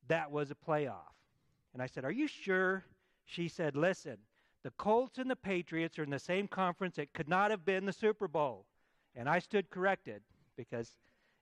that 0.09 0.31
was 0.31 0.51
a 0.51 0.55
playoff. 0.55 1.15
And 1.73 1.83
I 1.83 1.87
said, 1.87 2.05
Are 2.05 2.13
you 2.13 2.27
sure? 2.27 2.85
She 3.25 3.49
said, 3.49 3.77
Listen, 3.77 4.19
the 4.63 4.73
Colts 4.73 5.19
and 5.19 5.31
the 5.31 5.37
Patriots 5.37 5.99
are 5.99 6.03
in 6.05 6.11
the 6.11 6.19
same 6.19 6.47
conference. 6.47 6.99
It 6.99 7.15
could 7.15 7.29
not 7.29 7.51
have 7.51 7.65
been 7.65 7.87
the 7.87 7.93
Super 7.93 8.29
Bowl. 8.29 8.67
And 9.15 9.29
I 9.29 9.39
stood 9.39 9.71
corrected 9.71 10.23
because, 10.57 10.95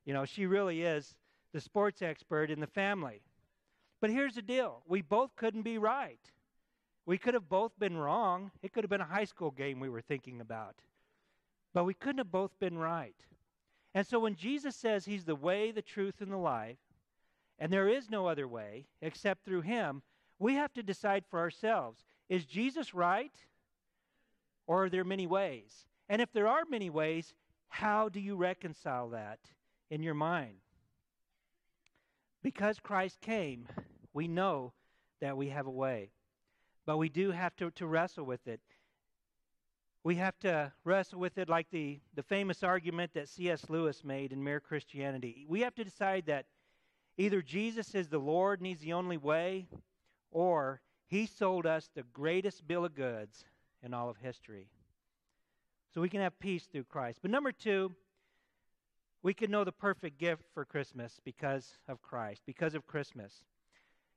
you 0.05 0.15
know, 0.15 0.25
she 0.25 0.47
really 0.47 0.83
is 0.83 1.17
the 1.53 1.61
sports 1.61 2.03
expert 2.03 2.51
in 2.51 2.61
the 2.61 2.67
family. 2.67 3.23
But 4.01 4.11
here's 4.11 4.35
the 4.35 4.43
deal 4.43 4.83
we 4.87 5.03
both 5.03 5.35
couldn't 5.37 5.63
be 5.63 5.79
right. 5.79 6.21
We 7.07 7.19
could 7.19 7.35
have 7.35 7.49
both 7.49 7.73
been 7.79 7.97
wrong. 7.97 8.51
It 8.63 8.73
could 8.73 8.85
have 8.85 8.91
been 8.91 9.01
a 9.01 9.05
high 9.05 9.25
school 9.25 9.51
game 9.51 9.81
we 9.81 9.89
were 9.89 10.03
thinking 10.03 10.41
about. 10.41 10.77
But 11.73 11.85
we 11.85 11.95
couldn't 11.95 12.19
have 12.19 12.31
both 12.31 12.59
been 12.59 12.77
right. 12.77 13.17
And 13.95 14.07
so 14.07 14.19
when 14.19 14.35
Jesus 14.35 14.77
says 14.77 15.05
he's 15.05 15.25
the 15.25 15.35
way, 15.35 15.71
the 15.71 15.83
truth, 15.83 16.21
and 16.21 16.31
the 16.31 16.37
life, 16.37 16.79
and 17.59 17.73
there 17.73 17.89
is 17.89 18.11
no 18.11 18.27
other 18.27 18.47
way 18.47 18.87
except 19.01 19.45
through 19.45 19.63
him, 19.63 20.03
we 20.39 20.55
have 20.55 20.73
to 20.75 20.83
decide 20.83 21.25
for 21.29 21.41
ourselves 21.41 22.05
is 22.29 22.45
Jesus 22.45 22.93
right? 22.93 23.33
Or 24.67 24.85
are 24.85 24.91
there 24.91 25.05
many 25.05 25.27
ways? 25.27 25.87
And 26.11 26.21
if 26.21 26.31
there 26.33 26.47
are 26.47 26.65
many 26.69 26.91
ways, 26.91 27.33
how 27.69 28.11
do 28.11 28.21
you 28.21 28.37
reconcile 28.37 29.09
that 29.11 29.39
in 29.91 30.03
your 30.03 30.15
mind? 30.15 30.59
Because 32.43 32.79
Christ 32.79 33.21
came, 33.21 33.67
we 34.13 34.29
know 34.29 34.73
that 35.21 35.37
we 35.37 35.49
have 35.49 35.67
a 35.67 35.71
way. 35.71 36.11
But 36.87 36.99
we 36.99 37.09
do 37.09 37.31
have 37.33 37.55
to, 37.57 37.71
to 37.73 37.87
wrestle 37.87 38.25
with 38.25 38.47
it. 38.47 38.61
We 40.05 40.15
have 40.15 40.39
to 40.41 40.73
wrestle 40.85 41.19
with 41.19 41.37
it 41.37 41.49
like 41.49 41.67
the, 41.71 42.01
the 42.15 42.23
famous 42.23 42.63
argument 42.63 43.13
that 43.15 43.29
C.S. 43.29 43.69
Lewis 43.69 44.05
made 44.05 44.33
in 44.33 44.43
Mere 44.43 44.61
Christianity. 44.61 45.45
We 45.49 45.61
have 45.61 45.75
to 45.75 45.85
decide 45.85 46.27
that 46.27 46.47
either 47.19 47.43
Jesus 47.43 47.95
is 47.95 48.09
the 48.09 48.19
Lord 48.19 48.61
and 48.61 48.67
He's 48.67 48.81
the 48.81 48.93
only 48.93 49.17
way, 49.17 49.67
or 50.31 50.81
He 51.09 51.27
sold 51.27 51.67
us 51.67 51.91
the 51.95 52.05
greatest 52.13 52.67
bill 52.67 52.85
of 52.85 52.95
goods 52.95 53.45
in 53.83 53.93
all 53.93 54.09
of 54.09 54.17
history. 54.17 54.69
So 55.93 56.01
we 56.01 56.09
can 56.09 56.21
have 56.21 56.39
peace 56.39 56.65
through 56.65 56.85
Christ. 56.85 57.19
But 57.21 57.31
number 57.31 57.53
two, 57.53 57.93
we 59.29 59.35
can 59.35 59.51
know 59.51 59.63
the 59.63 59.71
perfect 59.71 60.17
gift 60.17 60.43
for 60.55 60.65
Christmas 60.65 61.21
because 61.23 61.75
of 61.87 62.01
Christ, 62.01 62.41
because 62.47 62.75
of 62.75 62.87
Christmas. 62.87 63.45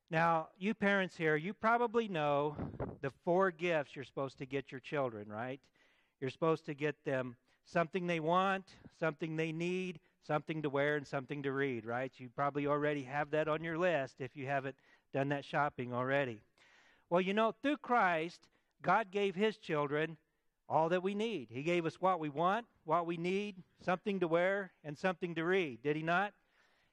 Now, 0.10 0.48
you 0.58 0.74
parents 0.74 1.18
here, 1.18 1.36
you 1.36 1.54
probably 1.54 2.08
know 2.08 2.56
the 3.02 3.12
four 3.26 3.52
gifts 3.52 3.94
you're 3.94 4.06
supposed 4.06 4.38
to 4.38 4.46
get 4.46 4.72
your 4.72 4.80
children, 4.80 5.28
right? 5.28 5.60
You're 6.22 6.30
supposed 6.30 6.66
to 6.68 6.74
get 6.74 6.96
them 7.04 7.36
something 7.66 8.08
they 8.08 8.22
want, 8.22 8.64
something 9.02 9.36
they 9.36 9.52
need, 9.52 10.00
something 10.26 10.62
to 10.62 10.70
wear, 10.70 10.96
and 10.96 11.06
something 11.06 11.44
to 11.44 11.52
read, 11.52 11.86
right? 11.86 12.14
You 12.16 12.30
probably 12.34 12.66
already 12.66 13.04
have 13.04 13.32
that 13.32 13.50
on 13.50 13.66
your 13.66 13.78
list 13.78 14.22
if 14.22 14.38
you 14.38 14.46
haven't 14.46 14.78
done 15.14 15.28
that 15.28 15.44
shopping 15.44 15.94
already. 15.94 16.42
Well, 17.10 17.20
you 17.20 17.34
know, 17.34 17.54
through 17.62 17.80
Christ, 17.80 18.48
God 18.82 19.12
gave 19.12 19.36
His 19.36 19.58
children 19.58 20.16
all 20.70 20.90
that 20.90 21.04
we 21.04 21.14
need. 21.14 21.50
He 21.50 21.64
gave 21.64 21.86
us 21.86 22.00
what 22.00 22.20
we 22.20 22.30
want, 22.30 22.66
what 22.86 23.06
we 23.06 23.18
need, 23.18 23.64
something 23.84 24.20
to 24.20 24.28
wear, 24.28 24.72
and 24.84 24.98
something 24.98 25.36
to 25.36 25.44
read. 25.44 25.82
Did 25.84 25.96
He 25.96 26.04
not? 26.04 26.34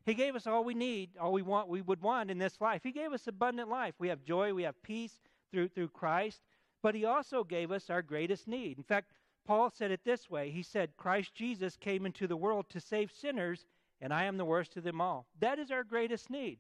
He 0.05 0.15
gave 0.15 0.35
us 0.35 0.47
all 0.47 0.65
we 0.65 0.75
need, 0.75 1.11
all 1.21 1.33
we 1.33 1.43
want, 1.43 1.69
we 1.69 1.83
would 1.83 2.01
want 2.01 2.31
in 2.31 2.39
this 2.39 2.61
life. 2.61 2.83
He 2.83 2.93
gave 2.93 3.13
us 3.13 3.27
abundant 3.27 3.69
life. 3.69 3.95
We 3.99 4.09
have 4.09 4.25
joy, 4.25 4.55
we 4.55 4.63
have 4.63 4.83
peace 4.83 5.21
through 5.51 5.69
through 5.69 5.89
Christ, 5.89 6.41
but 6.83 6.95
He 6.95 7.05
also 7.05 7.45
gave 7.45 7.71
us 7.71 7.91
our 7.91 8.03
greatest 8.03 8.49
need. 8.49 8.79
In 8.79 8.85
fact, 8.85 9.13
Paul 9.45 9.71
said 9.71 9.91
it 9.91 10.05
this 10.05 10.31
way. 10.31 10.51
He 10.51 10.63
said, 10.63 10.97
"Christ 10.97 11.35
Jesus 11.35 11.77
came 11.77 12.07
into 12.07 12.27
the 12.27 12.37
world 12.37 12.69
to 12.71 12.81
save 12.81 13.13
sinners, 13.13 13.67
and 14.01 14.13
I 14.13 14.25
am 14.25 14.37
the 14.37 14.45
worst 14.45 14.77
of 14.77 14.85
them 14.85 15.01
all." 15.01 15.27
That 15.41 15.59
is 15.59 15.71
our 15.71 15.85
greatest 15.85 16.31
need. 16.31 16.59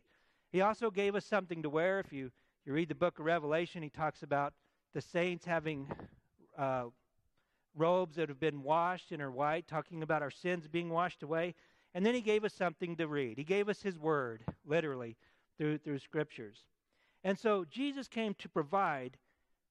He 0.50 0.60
also 0.60 0.90
gave 0.90 1.14
us 1.14 1.26
something 1.26 1.62
to 1.62 1.70
wear. 1.70 2.00
If 2.00 2.12
you 2.12 2.30
you 2.64 2.72
read 2.74 2.88
the 2.88 2.94
book 2.94 3.18
of 3.18 3.24
Revelation, 3.24 3.82
he 3.82 3.90
talks 3.90 4.22
about 4.22 4.52
the 4.92 5.00
saints 5.00 5.46
having 5.46 5.90
uh, 6.58 6.84
robes 7.76 8.16
that 8.16 8.28
have 8.28 8.40
been 8.40 8.62
washed 8.62 9.12
and 9.12 9.22
are 9.22 9.30
white, 9.30 9.66
talking 9.68 10.02
about 10.02 10.22
our 10.22 10.30
sins 10.30 10.66
being 10.66 10.90
washed 10.90 11.22
away. 11.22 11.54
And 11.94 12.04
then 12.04 12.14
he 12.14 12.20
gave 12.20 12.44
us 12.44 12.52
something 12.52 12.96
to 12.96 13.06
read. 13.06 13.38
He 13.38 13.44
gave 13.44 13.68
us 13.68 13.80
his 13.80 13.98
word, 13.98 14.42
literally, 14.66 15.16
through, 15.56 15.78
through 15.78 16.00
scriptures. 16.00 16.64
And 17.24 17.38
so 17.38 17.64
Jesus 17.70 18.08
came 18.08 18.34
to 18.34 18.48
provide 18.48 19.16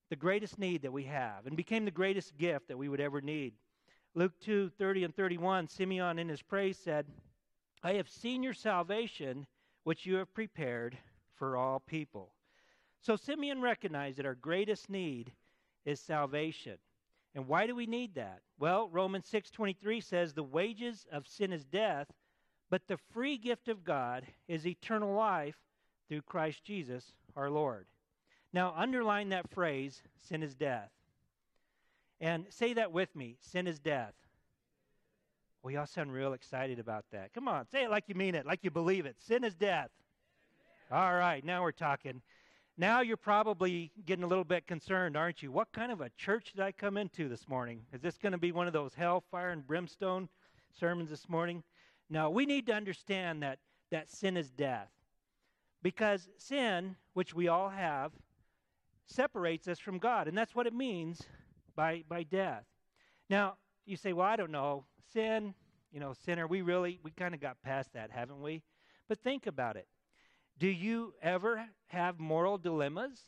the 0.10 0.15
greatest 0.15 0.58
need 0.58 0.82
that 0.82 0.93
we 0.93 1.04
have 1.04 1.45
and 1.45 1.56
became 1.56 1.86
the 1.86 1.91
greatest 1.91 2.38
gift 2.38 2.69
that 2.69 2.78
we 2.78 2.89
would 2.89 3.02
ever 3.02 3.21
need. 3.21 3.54
Luke 4.15 4.34
2 4.41 4.71
30 4.78 5.04
and 5.04 5.15
31, 5.15 5.67
Simeon 5.67 6.17
in 6.17 6.30
his 6.30 6.41
praise 6.41 6.78
said, 6.78 7.06
I 7.84 7.93
have 7.93 8.10
seen 8.10 8.41
your 8.41 8.54
salvation, 8.54 9.45
which 9.84 10.06
you 10.06 10.15
have 10.15 10.34
prepared 10.34 10.97
for 11.36 11.56
all 11.56 11.80
people. 11.80 12.32
So 13.02 13.15
Simeon 13.15 13.62
recognized 13.62 14.17
that 14.17 14.26
our 14.26 14.36
greatest 14.36 14.89
need 14.89 15.32
is 15.88 16.02
salvation. 16.02 16.78
And 17.34 17.47
why 17.47 17.65
do 17.65 17.73
we 17.73 17.86
need 17.86 18.15
that? 18.15 18.41
Well, 18.60 18.89
Romans 18.89 19.28
6:23 19.28 20.02
says 20.02 20.34
the 20.34 20.43
wages 20.43 21.08
of 21.12 21.28
sin 21.28 21.54
is 21.54 21.63
death, 21.63 22.12
but 22.69 22.88
the 22.88 22.97
free 22.97 23.38
gift 23.38 23.69
of 23.69 23.86
God 23.86 24.28
is 24.47 24.67
eternal 24.67 25.15
life 25.15 25.56
through 26.10 26.23
Christ 26.23 26.63
Jesus 26.65 27.13
our 27.36 27.50
Lord. 27.50 27.88
Now, 28.52 28.73
underline 28.76 29.30
that 29.30 29.50
phrase, 29.50 30.04
sin 30.17 30.43
is 30.43 30.56
death. 30.56 30.91
And 32.19 32.52
say 32.52 32.73
that 32.73 32.91
with 32.91 33.15
me 33.15 33.38
sin 33.39 33.65
is 33.65 33.80
death. 33.80 34.15
Well, 35.63 35.73
y'all 35.73 35.86
sound 35.86 36.12
real 36.12 36.34
excited 36.34 36.80
about 36.80 37.06
that. 37.12 37.34
Come 37.34 37.47
on, 37.47 37.67
say 37.67 37.84
it 37.84 37.91
like 37.91 38.10
you 38.10 38.15
mean 38.15 38.36
it, 38.36 38.45
like 38.45 38.63
you 38.63 38.71
believe 38.71 39.06
it. 39.06 39.21
Sin 39.21 39.45
is 39.45 39.56
death. 39.56 39.91
All 40.91 41.15
right, 41.15 41.43
now 41.45 41.62
we're 41.62 41.71
talking. 41.71 42.21
Now 42.80 43.02
you're 43.02 43.18
probably 43.18 43.92
getting 44.06 44.24
a 44.24 44.28
little 44.28 44.44
bit 44.44 44.68
concerned, 44.68 45.18
aren't 45.18 45.42
you? 45.42 45.52
What 45.52 45.72
kind 45.72 45.92
of 45.92 46.00
a 46.02 46.12
church 46.16 46.54
did 46.56 46.62
I 46.62 46.72
come 46.72 46.96
into 46.96 47.28
this 47.28 47.48
morning? 47.48 47.82
Is 47.92 48.02
this 48.02 48.20
going 48.20 48.34
to 48.34 48.38
be 48.38 48.52
one 48.52 48.68
of 48.68 48.74
those 48.74 48.94
hellfire 48.94 49.50
and 49.50 49.66
brimstone 49.66 50.30
sermons 50.80 51.10
this 51.10 51.28
morning? 51.28 51.63
No, 52.08 52.30
we 52.30 52.46
need 52.46 52.68
to 52.68 52.74
understand 52.74 53.42
that, 53.42 53.58
that 53.90 54.12
sin 54.12 54.38
is 54.38 54.52
death. 54.52 54.90
Because 55.82 56.30
sin, 56.38 56.96
which 57.13 57.34
we 57.34 57.48
all 57.48 57.70
have, 57.70 58.12
separates 59.08 59.68
us 59.68 59.80
from 59.80 59.98
God. 59.98 60.28
And 60.28 60.38
that's 60.38 60.54
what 60.54 60.68
it 60.68 60.74
means 60.74 61.24
by, 61.76 62.04
by 62.08 62.24
death. 62.24 62.66
Now, 63.28 63.56
you 63.88 63.98
say, 63.98 64.13
well, 64.13 64.28
I 64.28 64.36
don't 64.36 64.52
know. 64.52 64.86
Sin, 65.13 65.56
you 65.92 66.00
know, 66.00 66.13
sinner, 66.13 66.46
we 66.46 66.62
really, 66.62 67.00
we 67.02 67.10
kind 67.10 67.34
of 67.34 67.42
got 67.42 67.60
past 67.63 67.94
that, 67.94 68.12
haven't 68.12 68.42
we? 68.42 68.62
But 69.08 69.20
think 69.20 69.48
about 69.48 69.78
it. 69.78 69.88
Do 70.60 70.67
you 70.67 71.13
ever 71.22 71.63
have 71.88 72.20
moral 72.20 72.58
dilemmas 72.58 73.20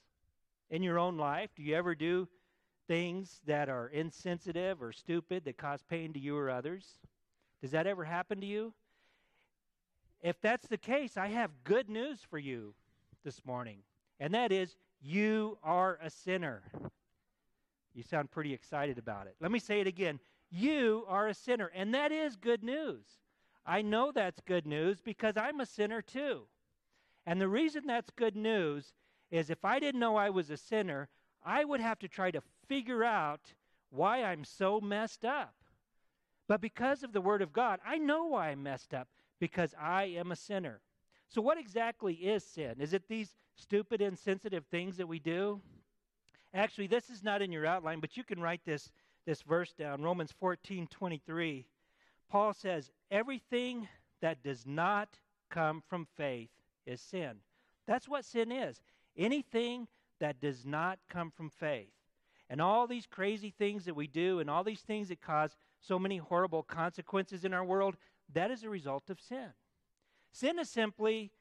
in 0.69 0.81
your 0.81 0.97
own 0.97 1.17
life? 1.17 1.51
Do 1.55 1.61
you 1.61 1.75
ever 1.75 1.93
do 1.93 2.27
things 2.87 3.39
that 3.45 3.69
are 3.69 3.87
insensitive 3.87 4.81
or 4.81 4.91
stupid 4.91 5.45
that 5.45 5.57
cause 5.57 5.83
pain 5.87 6.11
to 6.13 6.19
you 6.19 6.35
or 6.35 6.49
others? 6.49 6.85
Does 7.61 7.71
that 7.71 7.85
ever 7.85 8.03
happen 8.03 8.41
to 8.41 8.47
you? 8.47 8.73
If 10.21 10.41
that's 10.41 10.67
the 10.67 10.77
case, 10.77 11.17
I 11.17 11.27
have 11.27 11.51
good 11.63 11.89
news 11.89 12.19
for 12.29 12.39
you 12.39 12.73
this 13.23 13.45
morning, 13.45 13.77
and 14.19 14.33
that 14.33 14.51
is 14.51 14.75
you 15.01 15.57
are 15.63 15.99
a 16.01 16.09
sinner. 16.09 16.63
You 17.93 18.03
sound 18.03 18.31
pretty 18.31 18.53
excited 18.53 18.97
about 18.97 19.27
it. 19.27 19.35
Let 19.39 19.51
me 19.51 19.59
say 19.59 19.81
it 19.81 19.87
again. 19.87 20.19
You 20.49 21.05
are 21.07 21.27
a 21.27 21.33
sinner, 21.33 21.71
and 21.75 21.93
that 21.93 22.11
is 22.11 22.35
good 22.35 22.63
news. 22.63 23.05
I 23.65 23.81
know 23.83 24.11
that's 24.11 24.41
good 24.41 24.65
news 24.65 24.99
because 24.99 25.37
I'm 25.37 25.59
a 25.59 25.65
sinner 25.65 26.01
too. 26.01 26.47
And 27.29 27.39
the 27.39 27.47
reason 27.47 27.83
that's 27.85 28.09
good 28.09 28.35
news 28.35 28.91
is 29.29 29.51
if 29.51 29.63
I 29.63 29.77
didn't 29.77 29.99
know 29.99 30.15
I 30.15 30.31
was 30.31 30.49
a 30.49 30.57
sinner, 30.57 31.09
I 31.45 31.63
would 31.63 31.79
have 31.79 31.99
to 31.99 32.07
try 32.07 32.31
to 32.31 32.41
figure 32.67 33.03
out 33.03 33.53
why 33.91 34.23
I'm 34.23 34.43
so 34.43 34.81
messed 34.81 35.23
up. 35.23 35.53
But 36.47 36.59
because 36.59 37.03
of 37.03 37.13
the 37.13 37.21
Word 37.21 37.43
of 37.43 37.53
God, 37.53 37.81
I 37.85 37.99
know 37.99 38.25
why 38.25 38.49
I'm 38.49 38.63
messed 38.63 38.95
up 38.95 39.09
because 39.39 39.75
I 39.79 40.05
am 40.05 40.31
a 40.31 40.35
sinner. 40.35 40.81
So, 41.27 41.39
what 41.39 41.59
exactly 41.59 42.15
is 42.15 42.43
sin? 42.43 42.77
Is 42.79 42.93
it 42.93 43.03
these 43.07 43.35
stupid, 43.55 44.01
insensitive 44.01 44.65
things 44.71 44.97
that 44.97 45.07
we 45.07 45.19
do? 45.19 45.61
Actually, 46.55 46.87
this 46.87 47.11
is 47.11 47.23
not 47.23 47.43
in 47.43 47.51
your 47.51 47.67
outline, 47.67 47.99
but 47.99 48.17
you 48.17 48.23
can 48.23 48.41
write 48.41 48.61
this, 48.65 48.91
this 49.27 49.43
verse 49.43 49.71
down 49.73 50.01
Romans 50.01 50.33
14 50.39 50.87
23. 50.87 51.67
Paul 52.27 52.55
says, 52.55 52.89
Everything 53.11 53.87
that 54.19 54.41
does 54.41 54.65
not 54.65 55.09
come 55.51 55.83
from 55.87 56.07
faith 56.17 56.49
is 56.89 57.01
sin. 57.01 57.37
That's 57.87 58.07
what 58.07 58.25
sin 58.25 58.51
is. 58.51 58.81
Anything 59.17 59.87
that 60.19 60.41
does 60.41 60.65
not 60.65 60.99
come 61.09 61.31
from 61.31 61.49
faith. 61.49 61.91
And 62.49 62.61
all 62.61 62.87
these 62.87 63.05
crazy 63.05 63.53
things 63.55 63.85
that 63.85 63.95
we 63.95 64.07
do 64.07 64.39
and 64.39 64.49
all 64.49 64.63
these 64.63 64.81
things 64.81 65.09
that 65.09 65.21
cause 65.21 65.55
so 65.79 65.99
many 65.99 66.17
horrible 66.17 66.63
consequences 66.63 67.45
in 67.45 67.53
our 67.53 67.63
world, 67.63 67.95
that 68.33 68.51
is 68.51 68.63
a 68.63 68.69
result 68.69 69.09
of 69.09 69.19
sin. 69.19 69.49
Sin 70.31 70.59
is 70.59 70.69
simply 70.69 71.31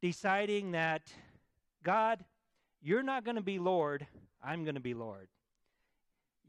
deciding 0.00 0.72
that, 0.72 1.12
God, 1.82 2.24
you're 2.80 3.02
not 3.02 3.24
going 3.24 3.36
to 3.36 3.42
be 3.42 3.58
Lord, 3.58 4.06
I'm 4.42 4.64
going 4.64 4.74
to 4.74 4.80
be 4.80 4.94
Lord. 4.94 5.28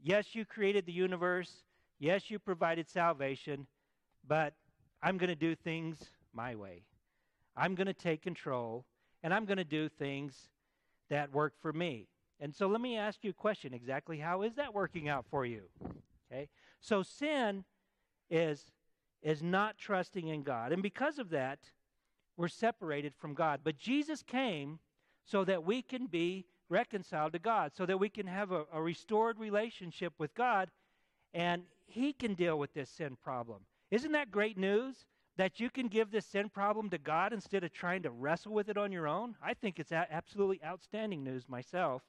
Yes, 0.02 0.34
you 0.34 0.44
created 0.44 0.86
the 0.86 0.92
universe. 0.92 1.50
Yes, 1.98 2.30
you 2.30 2.38
provided 2.38 2.88
salvation, 2.88 3.66
but 4.26 4.54
I'm 5.02 5.16
going 5.16 5.28
to 5.28 5.36
do 5.36 5.54
things 5.54 5.98
my 6.32 6.54
way. 6.54 6.82
I'm 7.56 7.74
going 7.74 7.86
to 7.86 7.92
take 7.94 8.22
control, 8.22 8.84
and 9.22 9.32
I'm 9.32 9.44
going 9.44 9.58
to 9.58 9.64
do 9.64 9.88
things 9.88 10.48
that 11.10 11.32
work 11.32 11.54
for 11.60 11.72
me. 11.72 12.08
And 12.40 12.54
so 12.54 12.66
let 12.66 12.80
me 12.80 12.96
ask 12.96 13.22
you 13.22 13.30
a 13.30 13.34
question 13.34 13.72
exactly 13.72 14.18
how 14.18 14.42
is 14.42 14.54
that 14.56 14.74
working 14.74 15.08
out 15.08 15.24
for 15.30 15.46
you? 15.46 15.62
Okay? 16.30 16.48
So 16.80 17.02
sin 17.02 17.64
is 18.30 18.72
is 19.22 19.42
not 19.42 19.78
trusting 19.78 20.28
in 20.28 20.42
God. 20.42 20.70
And 20.70 20.82
because 20.82 21.18
of 21.18 21.30
that, 21.30 21.58
we're 22.36 22.48
separated 22.48 23.14
from 23.14 23.32
God. 23.32 23.60
But 23.64 23.78
Jesus 23.78 24.22
came 24.22 24.78
so 25.24 25.44
that 25.44 25.64
we 25.64 25.80
can 25.80 26.06
be 26.06 26.44
reconciled 26.68 27.32
to 27.32 27.38
God, 27.38 27.72
so 27.74 27.86
that 27.86 27.98
we 27.98 28.10
can 28.10 28.26
have 28.26 28.52
a, 28.52 28.64
a 28.72 28.82
restored 28.82 29.38
relationship 29.38 30.12
with 30.18 30.34
God, 30.34 30.70
and 31.32 31.62
He 31.86 32.12
can 32.12 32.34
deal 32.34 32.58
with 32.58 32.74
this 32.74 32.90
sin 32.90 33.16
problem. 33.22 33.62
Isn't 33.90 34.12
that 34.12 34.30
great 34.30 34.58
news? 34.58 35.06
That 35.36 35.58
you 35.58 35.68
can 35.68 35.88
give 35.88 36.10
this 36.10 36.26
sin 36.26 36.48
problem 36.48 36.90
to 36.90 36.98
God 36.98 37.32
instead 37.32 37.64
of 37.64 37.72
trying 37.72 38.02
to 38.02 38.10
wrestle 38.10 38.52
with 38.52 38.68
it 38.68 38.76
on 38.76 38.92
your 38.92 39.08
own? 39.08 39.34
I 39.42 39.54
think 39.54 39.78
it's 39.78 39.92
absolutely 39.92 40.60
outstanding 40.64 41.24
news 41.24 41.48
myself. 41.48 42.02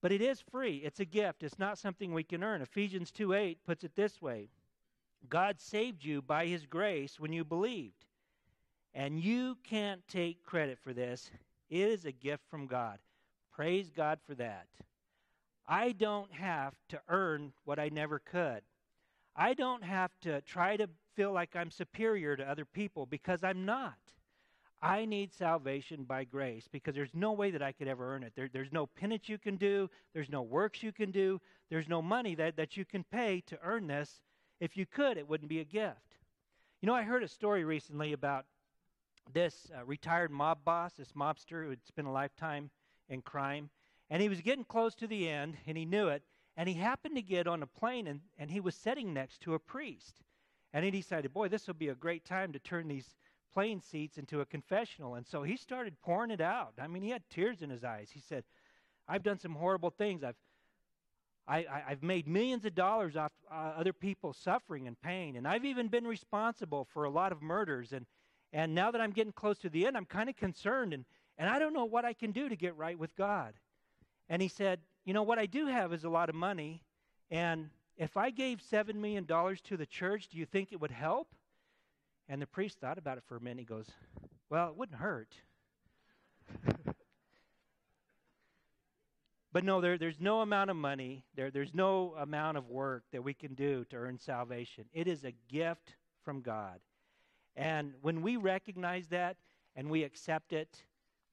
But 0.00 0.12
it 0.12 0.22
is 0.22 0.40
free. 0.40 0.76
It's 0.84 1.00
a 1.00 1.04
gift. 1.04 1.42
It's 1.42 1.58
not 1.58 1.78
something 1.78 2.12
we 2.12 2.24
can 2.24 2.42
earn. 2.42 2.62
Ephesians 2.62 3.10
2 3.10 3.34
8 3.34 3.58
puts 3.66 3.84
it 3.84 3.94
this 3.94 4.22
way 4.22 4.48
God 5.28 5.60
saved 5.60 6.04
you 6.04 6.22
by 6.22 6.46
his 6.46 6.66
grace 6.66 7.18
when 7.18 7.32
you 7.32 7.44
believed. 7.44 8.04
And 8.94 9.20
you 9.20 9.58
can't 9.62 10.06
take 10.08 10.42
credit 10.42 10.78
for 10.82 10.92
this. 10.92 11.30
It 11.68 11.80
is 11.80 12.04
a 12.04 12.12
gift 12.12 12.44
from 12.48 12.66
God. 12.66 12.98
Praise 13.52 13.90
God 13.90 14.18
for 14.26 14.34
that. 14.36 14.66
I 15.66 15.92
don't 15.92 16.32
have 16.32 16.74
to 16.90 17.00
earn 17.08 17.52
what 17.64 17.78
I 17.78 17.88
never 17.88 18.18
could. 18.20 18.62
I 19.34 19.54
don't 19.54 19.82
have 19.82 20.12
to 20.22 20.40
try 20.42 20.76
to 20.76 20.88
feel 21.16 21.32
like 21.32 21.56
I'm 21.56 21.70
superior 21.70 22.36
to 22.36 22.48
other 22.48 22.66
people 22.66 23.06
because 23.06 23.42
I'm 23.42 23.64
not. 23.64 23.96
I 24.82 25.06
need 25.06 25.32
salvation 25.32 26.04
by 26.04 26.24
grace 26.24 26.68
because 26.70 26.94
there's 26.94 27.14
no 27.14 27.32
way 27.32 27.50
that 27.50 27.62
I 27.62 27.72
could 27.72 27.88
ever 27.88 28.14
earn 28.14 28.22
it. 28.22 28.34
There, 28.36 28.50
there's 28.52 28.72
no 28.72 28.86
penance 28.86 29.28
you 29.28 29.38
can 29.38 29.56
do, 29.56 29.88
there's 30.12 30.28
no 30.28 30.42
works 30.42 30.82
you 30.82 30.92
can 30.92 31.10
do, 31.10 31.40
there's 31.70 31.88
no 31.88 32.02
money 32.02 32.34
that, 32.34 32.56
that 32.56 32.76
you 32.76 32.84
can 32.84 33.02
pay 33.02 33.42
to 33.46 33.58
earn 33.64 33.86
this. 33.86 34.20
If 34.60 34.76
you 34.76 34.84
could, 34.84 35.16
it 35.16 35.26
wouldn't 35.26 35.48
be 35.48 35.60
a 35.60 35.64
gift. 35.64 36.18
You 36.82 36.86
know, 36.86 36.94
I 36.94 37.02
heard 37.02 37.22
a 37.22 37.28
story 37.28 37.64
recently 37.64 38.12
about 38.12 38.44
this 39.32 39.66
uh, 39.76 39.84
retired 39.84 40.30
mob 40.30 40.58
boss, 40.64 40.92
this 40.92 41.12
mobster 41.12 41.64
who 41.64 41.70
had 41.70 41.84
spent 41.86 42.06
a 42.06 42.10
lifetime 42.10 42.70
in 43.08 43.22
crime, 43.22 43.70
and 44.10 44.22
he 44.22 44.28
was 44.28 44.40
getting 44.42 44.64
close 44.64 44.94
to 44.96 45.06
the 45.06 45.28
end, 45.28 45.56
and 45.66 45.76
he 45.76 45.86
knew 45.86 46.08
it, 46.08 46.22
and 46.56 46.68
he 46.68 46.74
happened 46.74 47.16
to 47.16 47.22
get 47.22 47.46
on 47.46 47.62
a 47.62 47.66
plane, 47.66 48.06
and, 48.06 48.20
and 48.38 48.50
he 48.50 48.60
was 48.60 48.74
sitting 48.74 49.12
next 49.12 49.40
to 49.40 49.54
a 49.54 49.58
priest. 49.58 50.22
And 50.76 50.84
he 50.84 50.90
decided, 50.90 51.32
boy, 51.32 51.48
this 51.48 51.66
will 51.66 51.72
be 51.72 51.88
a 51.88 51.94
great 51.94 52.26
time 52.26 52.52
to 52.52 52.58
turn 52.58 52.86
these 52.86 53.14
plane 53.54 53.80
seats 53.80 54.18
into 54.18 54.42
a 54.42 54.44
confessional. 54.44 55.14
And 55.14 55.26
so 55.26 55.42
he 55.42 55.56
started 55.56 55.98
pouring 56.02 56.30
it 56.30 56.42
out. 56.42 56.74
I 56.78 56.86
mean, 56.86 57.02
he 57.02 57.08
had 57.08 57.22
tears 57.30 57.62
in 57.62 57.70
his 57.70 57.82
eyes. 57.82 58.10
He 58.12 58.20
said, 58.20 58.44
I've 59.08 59.22
done 59.22 59.38
some 59.38 59.54
horrible 59.54 59.88
things. 59.88 60.22
I've 60.22 60.36
I, 61.48 61.64
have 61.88 62.02
made 62.02 62.28
millions 62.28 62.66
of 62.66 62.74
dollars 62.74 63.16
off 63.16 63.32
uh, 63.50 63.72
other 63.78 63.94
people 63.94 64.34
suffering 64.34 64.86
and 64.86 65.00
pain, 65.00 65.36
and 65.36 65.48
I've 65.48 65.64
even 65.64 65.88
been 65.88 66.06
responsible 66.06 66.86
for 66.92 67.04
a 67.04 67.10
lot 67.10 67.32
of 67.32 67.40
murders. 67.40 67.94
And, 67.94 68.04
and 68.52 68.74
now 68.74 68.90
that 68.90 69.00
I'm 69.00 69.12
getting 69.12 69.32
close 69.32 69.56
to 69.60 69.70
the 69.70 69.86
end, 69.86 69.96
I'm 69.96 70.04
kind 70.04 70.28
of 70.28 70.36
concerned, 70.36 70.92
and, 70.92 71.06
and 71.38 71.48
I 71.48 71.58
don't 71.58 71.72
know 71.72 71.86
what 71.86 72.04
I 72.04 72.12
can 72.12 72.32
do 72.32 72.50
to 72.50 72.56
get 72.56 72.76
right 72.76 72.98
with 72.98 73.16
God. 73.16 73.54
And 74.28 74.42
he 74.42 74.48
said, 74.48 74.80
You 75.06 75.14
know, 75.14 75.22
what 75.22 75.38
I 75.38 75.46
do 75.46 75.68
have 75.68 75.94
is 75.94 76.04
a 76.04 76.10
lot 76.10 76.28
of 76.28 76.34
money, 76.34 76.82
and 77.30 77.70
if 77.96 78.16
I 78.16 78.30
gave 78.30 78.60
$7 78.60 78.94
million 78.94 79.26
to 79.26 79.76
the 79.76 79.86
church, 79.86 80.28
do 80.28 80.38
you 80.38 80.46
think 80.46 80.72
it 80.72 80.80
would 80.80 80.90
help? 80.90 81.28
And 82.28 82.42
the 82.42 82.46
priest 82.46 82.78
thought 82.80 82.98
about 82.98 83.18
it 83.18 83.24
for 83.26 83.36
a 83.36 83.40
minute. 83.40 83.60
He 83.60 83.64
goes, 83.64 83.86
Well, 84.50 84.68
it 84.68 84.76
wouldn't 84.76 84.98
hurt. 84.98 85.34
but 89.52 89.64
no, 89.64 89.80
there, 89.80 89.96
there's 89.96 90.20
no 90.20 90.40
amount 90.40 90.70
of 90.70 90.76
money, 90.76 91.24
there, 91.34 91.50
there's 91.50 91.74
no 91.74 92.14
amount 92.18 92.56
of 92.58 92.68
work 92.68 93.04
that 93.12 93.22
we 93.22 93.32
can 93.32 93.54
do 93.54 93.84
to 93.90 93.96
earn 93.96 94.18
salvation. 94.18 94.84
It 94.92 95.06
is 95.06 95.24
a 95.24 95.32
gift 95.48 95.94
from 96.24 96.40
God. 96.42 96.80
And 97.56 97.94
when 98.02 98.20
we 98.22 98.36
recognize 98.36 99.06
that 99.08 99.36
and 99.74 99.88
we 99.88 100.02
accept 100.02 100.52
it, 100.52 100.82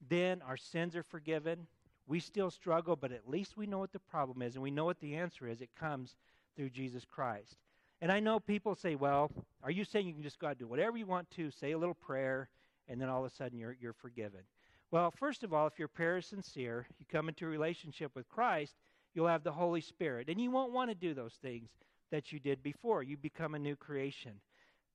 then 0.09 0.41
our 0.41 0.57
sins 0.57 0.95
are 0.95 1.03
forgiven. 1.03 1.67
We 2.07 2.19
still 2.19 2.51
struggle, 2.51 2.95
but 2.95 3.11
at 3.11 3.29
least 3.29 3.57
we 3.57 3.65
know 3.65 3.79
what 3.79 3.91
the 3.91 3.99
problem 3.99 4.41
is 4.41 4.55
and 4.55 4.63
we 4.63 4.71
know 4.71 4.85
what 4.85 4.99
the 4.99 5.15
answer 5.15 5.47
is. 5.47 5.61
It 5.61 5.75
comes 5.75 6.15
through 6.55 6.69
Jesus 6.69 7.03
Christ. 7.05 7.57
And 8.01 8.11
I 8.11 8.19
know 8.19 8.39
people 8.39 8.75
say, 8.75 8.95
well, 8.95 9.31
are 9.63 9.71
you 9.71 9.85
saying 9.85 10.07
you 10.07 10.13
can 10.13 10.23
just 10.23 10.39
go 10.39 10.47
out 10.47 10.51
and 10.51 10.59
do 10.59 10.67
whatever 10.67 10.97
you 10.97 11.05
want 11.05 11.29
to, 11.31 11.51
say 11.51 11.71
a 11.71 11.77
little 11.77 11.95
prayer, 11.95 12.49
and 12.87 12.99
then 12.99 13.09
all 13.09 13.23
of 13.23 13.31
a 13.31 13.35
sudden 13.35 13.57
you're, 13.57 13.77
you're 13.79 13.93
forgiven? 13.93 14.41
Well, 14.91 15.09
first 15.11 15.43
of 15.43 15.53
all, 15.53 15.67
if 15.67 15.79
your 15.79 15.87
prayer 15.87 16.17
is 16.17 16.25
sincere, 16.25 16.85
you 16.99 17.05
come 17.11 17.29
into 17.29 17.45
a 17.45 17.49
relationship 17.49 18.11
with 18.15 18.27
Christ, 18.29 18.75
you'll 19.13 19.27
have 19.27 19.43
the 19.43 19.51
Holy 19.51 19.81
Spirit. 19.81 20.27
And 20.29 20.39
you 20.39 20.51
won't 20.51 20.73
want 20.73 20.91
to 20.91 20.95
do 20.95 21.13
those 21.13 21.33
things 21.41 21.69
that 22.11 22.31
you 22.31 22.39
did 22.39 22.61
before. 22.61 23.03
You 23.03 23.17
become 23.17 23.55
a 23.55 23.59
new 23.59 23.75
creation. 23.75 24.33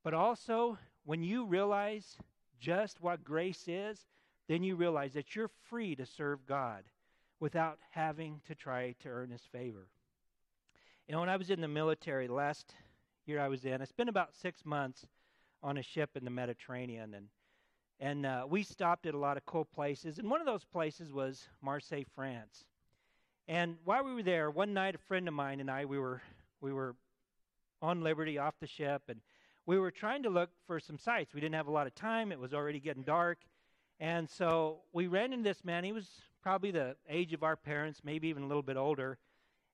But 0.05 0.15
also, 0.15 0.79
when 1.05 1.23
you 1.23 1.47
realize 1.47 2.17
just 2.61 3.01
what 3.01 3.25
grace 3.25 3.65
is, 3.67 4.07
then 4.49 4.63
you 4.63 4.77
realize 4.77 5.15
that 5.15 5.35
you're 5.35 5.51
free 5.69 5.97
to 5.97 6.07
serve 6.07 6.47
God 6.47 6.85
without 7.41 7.79
having 7.91 8.41
to 8.47 8.55
try 8.55 8.95
to 9.01 9.09
earn 9.09 9.31
his 9.31 9.43
favor. 9.51 9.89
You 11.09 11.15
know, 11.15 11.21
when 11.21 11.31
I 11.31 11.39
was 11.39 11.49
in 11.49 11.63
the 11.63 11.69
military, 11.69 12.29
last 12.29 12.75
year 13.25 13.41
I 13.41 13.49
was 13.49 13.65
in. 13.65 13.81
I 13.81 13.87
spent 13.87 14.11
about 14.11 14.35
six 14.35 14.67
months 14.67 15.07
on 15.63 15.79
a 15.79 15.83
ship 15.83 16.11
in 16.19 16.25
the 16.25 16.31
Mediterranean, 16.31 17.15
and 17.15 17.29
and 17.99 18.27
uh, 18.27 18.45
we 18.47 18.63
stopped 18.63 19.07
at 19.07 19.15
a 19.15 19.19
lot 19.19 19.39
of 19.39 19.47
cool 19.47 19.65
places. 19.65 20.19
And 20.19 20.31
one 20.31 20.41
of 20.41 20.47
those 20.47 20.65
places 20.65 21.11
was 21.11 21.49
Marseille, 21.63 22.05
France. 22.15 22.67
And 23.49 23.77
while 23.85 24.05
we 24.05 24.13
were 24.13 24.23
there, 24.23 24.51
one 24.51 24.75
night 24.75 24.95
a 24.97 24.99
friend 24.99 25.27
of 25.27 25.33
mine 25.33 25.61
and 25.61 25.71
I 25.71 25.87
we 25.87 25.99
were 25.99 26.21
we 26.61 26.75
were 26.75 26.95
on 27.81 28.03
Liberty 28.03 28.37
off 28.37 28.61
the 28.61 28.67
ship, 28.67 29.05
and 29.09 29.23
we 29.65 29.79
were 29.79 29.91
trying 29.91 30.25
to 30.25 30.29
look 30.29 30.51
for 30.67 30.79
some 30.79 30.99
sights. 30.99 31.33
We 31.33 31.41
didn't 31.41 31.55
have 31.55 31.69
a 31.69 31.73
lot 31.73 31.87
of 31.87 31.95
time; 31.95 32.33
it 32.33 32.39
was 32.39 32.53
already 32.53 32.81
getting 32.81 33.03
dark, 33.03 33.39
and 33.99 34.29
so 34.29 34.81
we 34.93 35.07
ran 35.07 35.33
into 35.33 35.49
this 35.49 35.65
man. 35.65 35.85
He 35.85 35.93
was 35.93 36.21
probably 36.43 36.71
the 36.71 36.97
age 37.09 37.33
of 37.33 37.43
our 37.43 37.57
parents, 37.57 38.03
maybe 38.05 38.29
even 38.29 38.43
a 38.43 38.47
little 38.47 38.63
bit 38.63 38.77
older 38.77 39.19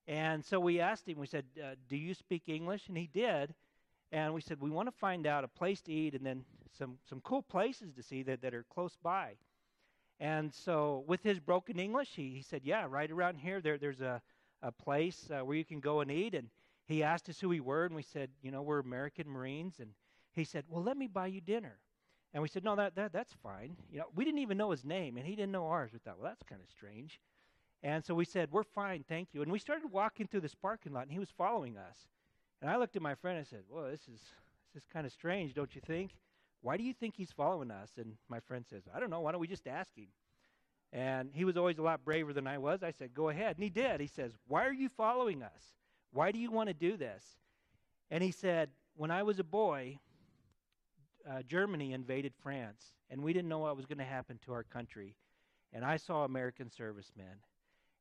and 0.07 0.45
so 0.45 0.59
we 0.59 0.79
asked 0.79 1.07
him, 1.07 1.17
we 1.17 1.27
said, 1.27 1.45
uh, 1.61 1.75
Do 1.89 1.97
you 1.97 2.13
speak 2.13 2.43
English? 2.47 2.87
And 2.87 2.97
he 2.97 3.07
did. 3.07 3.53
And 4.11 4.33
we 4.33 4.41
said, 4.41 4.61
We 4.61 4.69
want 4.69 4.87
to 4.87 4.97
find 4.97 5.25
out 5.25 5.43
a 5.43 5.47
place 5.47 5.81
to 5.81 5.91
eat 5.91 6.13
and 6.13 6.25
then 6.25 6.45
some, 6.77 6.97
some 7.09 7.21
cool 7.21 7.41
places 7.41 7.93
to 7.95 8.03
see 8.03 8.23
that, 8.23 8.41
that 8.41 8.53
are 8.53 8.65
close 8.73 8.97
by. 9.01 9.33
And 10.19 10.53
so, 10.53 11.03
with 11.07 11.23
his 11.23 11.39
broken 11.39 11.79
English, 11.79 12.09
he, 12.15 12.29
he 12.29 12.41
said, 12.41 12.61
Yeah, 12.63 12.85
right 12.87 13.09
around 13.09 13.37
here, 13.37 13.61
there, 13.61 13.77
there's 13.77 14.01
a, 14.01 14.21
a 14.61 14.71
place 14.71 15.29
uh, 15.31 15.43
where 15.43 15.57
you 15.57 15.65
can 15.65 15.79
go 15.79 16.01
and 16.01 16.11
eat. 16.11 16.33
And 16.35 16.49
he 16.85 17.03
asked 17.03 17.27
us 17.29 17.39
who 17.39 17.49
we 17.49 17.59
were, 17.59 17.85
and 17.85 17.95
we 17.95 18.03
said, 18.03 18.29
You 18.41 18.51
know, 18.51 18.61
we're 18.61 18.79
American 18.79 19.29
Marines. 19.29 19.75
And 19.79 19.89
he 20.33 20.43
said, 20.43 20.65
Well, 20.69 20.83
let 20.83 20.97
me 20.97 21.07
buy 21.07 21.27
you 21.27 21.41
dinner. 21.41 21.79
And 22.33 22.41
we 22.41 22.49
said, 22.49 22.63
No, 22.63 22.75
that, 22.75 22.95
that, 22.95 23.11
that's 23.11 23.33
fine. 23.43 23.75
You 23.91 23.99
know, 23.99 24.05
we 24.15 24.23
didn't 24.23 24.39
even 24.39 24.57
know 24.57 24.71
his 24.71 24.85
name, 24.85 25.17
and 25.17 25.25
he 25.25 25.35
didn't 25.35 25.51
know 25.51 25.67
ours. 25.67 25.91
We 25.91 25.99
thought, 25.99 26.19
Well, 26.19 26.29
that's 26.29 26.43
kind 26.43 26.61
of 26.61 26.69
strange. 26.69 27.19
And 27.85 28.03
so 28.03 28.15
we 28.15 28.25
said, 28.25 28.49
We're 28.51 28.63
fine, 28.63 29.05
thank 29.07 29.29
you. 29.31 29.43
And 29.43 29.51
we 29.51 29.59
started 29.59 29.91
walking 29.91 30.25
through 30.25 30.41
this 30.41 30.55
parking 30.55 30.91
lot, 30.91 31.03
and 31.03 31.11
he 31.11 31.19
was 31.19 31.29
following 31.37 31.77
us. 31.77 32.07
And 32.59 32.69
I 32.69 32.77
looked 32.77 32.95
at 32.95 33.01
my 33.03 33.13
friend 33.13 33.37
and 33.37 33.45
said, 33.45 33.61
Well, 33.69 33.85
this 33.91 34.01
is, 34.11 34.21
this 34.73 34.81
is 34.81 34.89
kind 34.91 35.05
of 35.05 35.11
strange, 35.11 35.53
don't 35.53 35.75
you 35.75 35.81
think? 35.85 36.15
Why 36.61 36.77
do 36.77 36.83
you 36.83 36.95
think 36.95 37.13
he's 37.15 37.31
following 37.31 37.69
us? 37.69 37.91
And 37.97 38.13
my 38.27 38.39
friend 38.39 38.65
says, 38.67 38.81
I 38.93 38.99
don't 38.99 39.11
know. 39.11 39.21
Why 39.21 39.31
don't 39.31 39.39
we 39.39 39.47
just 39.47 39.67
ask 39.67 39.95
him? 39.95 40.07
And 40.91 41.29
he 41.31 41.45
was 41.45 41.57
always 41.57 41.77
a 41.77 41.83
lot 41.83 42.03
braver 42.03 42.33
than 42.33 42.47
I 42.47 42.57
was. 42.57 42.81
I 42.81 42.89
said, 42.89 43.13
Go 43.13 43.29
ahead. 43.29 43.57
And 43.57 43.63
he 43.63 43.69
did. 43.69 44.01
He 44.01 44.07
says, 44.07 44.31
Why 44.47 44.65
are 44.65 44.73
you 44.73 44.89
following 44.89 45.43
us? 45.43 45.75
Why 46.11 46.31
do 46.31 46.39
you 46.39 46.49
want 46.49 46.69
to 46.69 46.73
do 46.73 46.97
this? 46.97 47.23
And 48.09 48.23
he 48.23 48.31
said, 48.31 48.69
When 48.95 49.11
I 49.11 49.21
was 49.21 49.37
a 49.37 49.43
boy, 49.43 49.99
uh, 51.29 51.43
Germany 51.43 51.93
invaded 51.93 52.33
France, 52.41 52.93
and 53.11 53.21
we 53.21 53.31
didn't 53.31 53.49
know 53.49 53.59
what 53.59 53.77
was 53.77 53.85
going 53.85 53.99
to 53.99 54.03
happen 54.05 54.39
to 54.45 54.53
our 54.53 54.63
country. 54.63 55.15
And 55.71 55.85
I 55.85 55.97
saw 55.97 56.23
American 56.23 56.71
servicemen, 56.71 57.37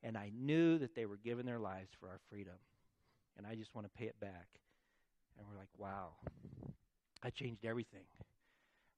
and 0.04 0.18
I 0.18 0.30
knew 0.38 0.78
that 0.78 0.94
they 0.94 1.06
were 1.06 1.16
giving 1.16 1.46
their 1.46 1.58
lives 1.58 1.88
for 1.98 2.08
our 2.08 2.20
freedom. 2.28 2.54
And 3.36 3.46
I 3.46 3.54
just 3.54 3.74
want 3.74 3.86
to 3.86 3.98
pay 3.98 4.04
it 4.04 4.20
back. 4.20 4.46
And 5.36 5.46
we're 5.48 5.58
like, 5.58 5.70
wow, 5.78 6.10
I 7.22 7.30
changed 7.30 7.64
everything. 7.64 8.04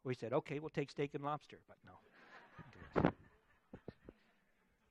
We 0.05 0.15
said, 0.15 0.33
okay, 0.33 0.59
we'll 0.59 0.69
take 0.69 0.91
steak 0.91 1.15
and 1.15 1.25
lobster, 1.25 1.59
but 1.67 1.77
no. 1.87 3.11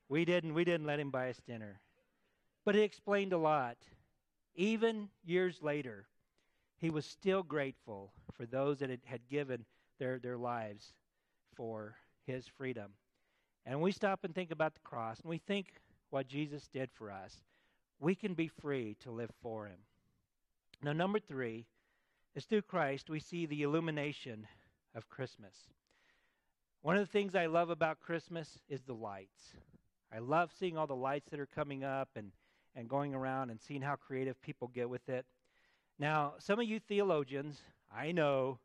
we 0.10 0.26
didn't 0.26 0.54
we 0.54 0.64
didn't 0.64 0.88
let 0.88 1.00
him 1.00 1.12
buy 1.12 1.30
us 1.30 1.40
dinner. 1.46 1.80
But 2.64 2.76
it 2.76 2.82
explained 2.82 3.34
a 3.34 3.38
lot. 3.38 3.78
Even 4.56 5.10
years 5.24 5.60
later, 5.62 6.08
he 6.78 6.90
was 6.90 7.06
still 7.06 7.44
grateful 7.44 8.12
for 8.34 8.46
those 8.46 8.80
that 8.80 8.90
had, 9.06 9.28
given 9.30 9.66
their, 10.00 10.18
their 10.18 10.38
lives 10.38 10.94
for 11.56 11.96
his 12.26 12.48
freedom. 12.48 12.92
And 13.66 13.82
we 13.82 13.92
stop 13.92 14.24
and 14.24 14.34
think 14.34 14.52
about 14.52 14.74
the 14.74 14.80
cross 14.82 15.20
and 15.20 15.30
we 15.30 15.38
think 15.38 15.68
what 16.16 16.30
Jesus 16.30 16.70
did 16.72 16.90
for 16.94 17.12
us, 17.12 17.44
we 18.00 18.16
can 18.16 18.36
be 18.36 18.48
free 18.48 18.96
to 19.02 19.12
live 19.12 19.32
for 19.42 19.66
him. 19.66 19.80
Now, 20.82 20.94
number 20.94 21.20
three 21.20 21.66
is 22.36 22.46
through 22.46 22.62
Christ 22.62 23.10
we 23.10 23.20
see 23.20 23.46
the 23.46 23.64
illumination 23.64 24.48
of 24.96 25.10
Christmas. 25.10 25.54
One 26.84 26.96
of 26.96 27.06
the 27.06 27.12
things 27.12 27.36
I 27.36 27.48
love 27.48 27.70
about 27.70 28.00
Christmas 28.00 28.58
is 28.70 28.82
the 28.84 28.94
lights. 28.94 29.56
I 30.10 30.20
love 30.20 30.52
seeing 30.58 30.78
all 30.78 30.88
the 30.88 30.96
lights 30.96 31.32
that 31.32 31.40
are 31.42 31.50
coming 31.54 31.84
up 31.84 32.08
and, 32.16 32.32
and 32.78 32.88
going 32.88 33.14
around 33.14 33.50
and 33.50 33.60
seeing 33.60 33.82
how 33.82 33.98
creative 33.98 34.42
people 34.42 34.70
get 34.70 34.90
with 34.90 35.10
it. 35.10 35.26
Now, 36.00 36.36
some 36.38 36.62
of 36.62 36.66
you 36.66 36.80
theologians, 36.80 37.62
I 37.94 38.14
know 38.14 38.58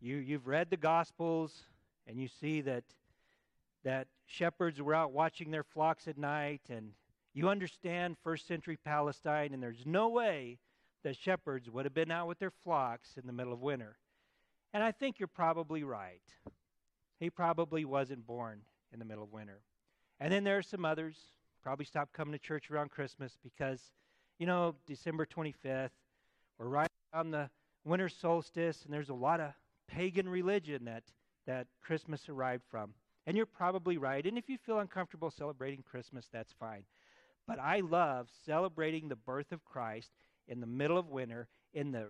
you, 0.00 0.16
you've 0.16 0.46
read 0.46 0.70
the 0.70 0.78
Gospels 0.78 1.64
and 2.06 2.18
you 2.18 2.26
see 2.26 2.62
that, 2.62 2.84
that 3.84 4.08
shepherds 4.26 4.80
were 4.80 4.94
out 4.94 5.12
watching 5.12 5.50
their 5.50 5.62
flocks 5.62 6.08
at 6.08 6.18
night, 6.18 6.62
and 6.68 6.92
you 7.34 7.48
understand 7.48 8.16
first 8.22 8.46
century 8.46 8.76
Palestine, 8.76 9.54
and 9.54 9.62
there's 9.62 9.86
no 9.86 10.08
way 10.08 10.58
that 11.04 11.16
shepherds 11.16 11.70
would 11.70 11.84
have 11.84 11.94
been 11.94 12.10
out 12.10 12.28
with 12.28 12.38
their 12.38 12.50
flocks 12.50 13.10
in 13.16 13.26
the 13.26 13.32
middle 13.32 13.52
of 13.52 13.60
winter. 13.60 13.96
And 14.74 14.82
I 14.82 14.92
think 14.92 15.18
you're 15.18 15.28
probably 15.28 15.84
right. 15.84 16.22
He 17.20 17.30
probably 17.30 17.84
wasn't 17.84 18.26
born 18.26 18.60
in 18.92 18.98
the 18.98 19.04
middle 19.04 19.24
of 19.24 19.32
winter. 19.32 19.60
And 20.20 20.32
then 20.32 20.44
there 20.44 20.58
are 20.58 20.62
some 20.62 20.84
others, 20.84 21.16
probably 21.62 21.84
stopped 21.84 22.12
coming 22.12 22.32
to 22.32 22.38
church 22.38 22.70
around 22.70 22.90
Christmas 22.90 23.36
because, 23.42 23.80
you 24.38 24.46
know, 24.46 24.74
December 24.86 25.26
25th, 25.26 25.90
we're 26.58 26.68
right 26.68 26.88
on 27.12 27.30
the 27.30 27.48
winter 27.84 28.08
solstice, 28.08 28.84
and 28.84 28.92
there's 28.92 29.08
a 29.08 29.14
lot 29.14 29.40
of 29.40 29.52
pagan 29.86 30.28
religion 30.28 30.84
that, 30.84 31.04
that 31.46 31.66
Christmas 31.80 32.28
arrived 32.28 32.64
from. 32.70 32.92
And 33.28 33.36
you're 33.36 33.44
probably 33.44 33.98
right. 33.98 34.24
And 34.24 34.38
if 34.38 34.48
you 34.48 34.56
feel 34.56 34.78
uncomfortable 34.78 35.30
celebrating 35.30 35.82
Christmas, 35.82 36.30
that's 36.32 36.54
fine. 36.58 36.84
But 37.46 37.58
I 37.58 37.80
love 37.80 38.30
celebrating 38.46 39.08
the 39.08 39.16
birth 39.16 39.52
of 39.52 39.66
Christ 39.66 40.12
in 40.48 40.60
the 40.60 40.66
middle 40.66 40.96
of 40.96 41.10
winter, 41.10 41.46
in 41.74 41.92
the 41.92 42.06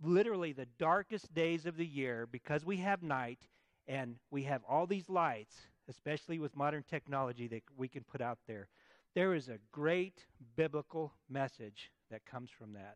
literally 0.00 0.52
the 0.52 0.68
darkest 0.78 1.34
days 1.34 1.66
of 1.66 1.76
the 1.76 1.84
year, 1.84 2.28
because 2.30 2.64
we 2.64 2.76
have 2.76 3.02
night 3.02 3.48
and 3.88 4.14
we 4.30 4.44
have 4.44 4.62
all 4.62 4.86
these 4.86 5.08
lights, 5.08 5.56
especially 5.88 6.38
with 6.38 6.56
modern 6.56 6.84
technology 6.88 7.48
that 7.48 7.64
we 7.76 7.88
can 7.88 8.04
put 8.04 8.20
out 8.20 8.38
there. 8.46 8.68
There 9.16 9.34
is 9.34 9.48
a 9.48 9.58
great 9.72 10.24
biblical 10.54 11.14
message 11.28 11.90
that 12.12 12.24
comes 12.24 12.48
from 12.48 12.74
that. 12.74 12.94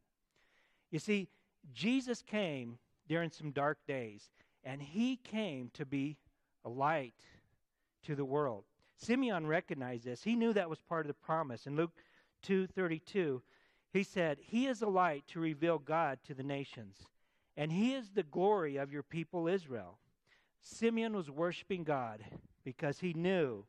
You 0.92 1.00
see, 1.00 1.26
Jesus 1.72 2.22
came 2.22 2.78
during 3.08 3.32
some 3.32 3.50
dark 3.50 3.78
days, 3.88 4.30
and 4.62 4.80
he 4.80 5.16
came 5.16 5.72
to 5.74 5.84
be 5.84 6.18
a 6.64 6.68
light 6.68 7.14
to 8.04 8.14
the 8.14 8.24
world. 8.24 8.64
Simeon 8.96 9.46
recognized 9.46 10.04
this. 10.04 10.22
He 10.22 10.36
knew 10.36 10.52
that 10.52 10.70
was 10.70 10.80
part 10.80 11.04
of 11.04 11.08
the 11.08 11.14
promise. 11.14 11.66
In 11.66 11.76
Luke 11.76 11.92
2:32, 12.42 13.42
he 13.92 14.02
said, 14.02 14.38
"He 14.38 14.66
is 14.66 14.82
a 14.82 14.88
light 14.88 15.26
to 15.28 15.40
reveal 15.40 15.78
God 15.78 16.22
to 16.24 16.34
the 16.34 16.42
nations, 16.42 17.08
and 17.56 17.72
he 17.72 17.94
is 17.94 18.10
the 18.10 18.22
glory 18.22 18.76
of 18.76 18.92
your 18.92 19.02
people 19.02 19.48
Israel." 19.48 19.98
Simeon 20.60 21.14
was 21.14 21.30
worshiping 21.30 21.84
God 21.84 22.24
because 22.62 23.00
he 23.00 23.12
knew 23.12 23.66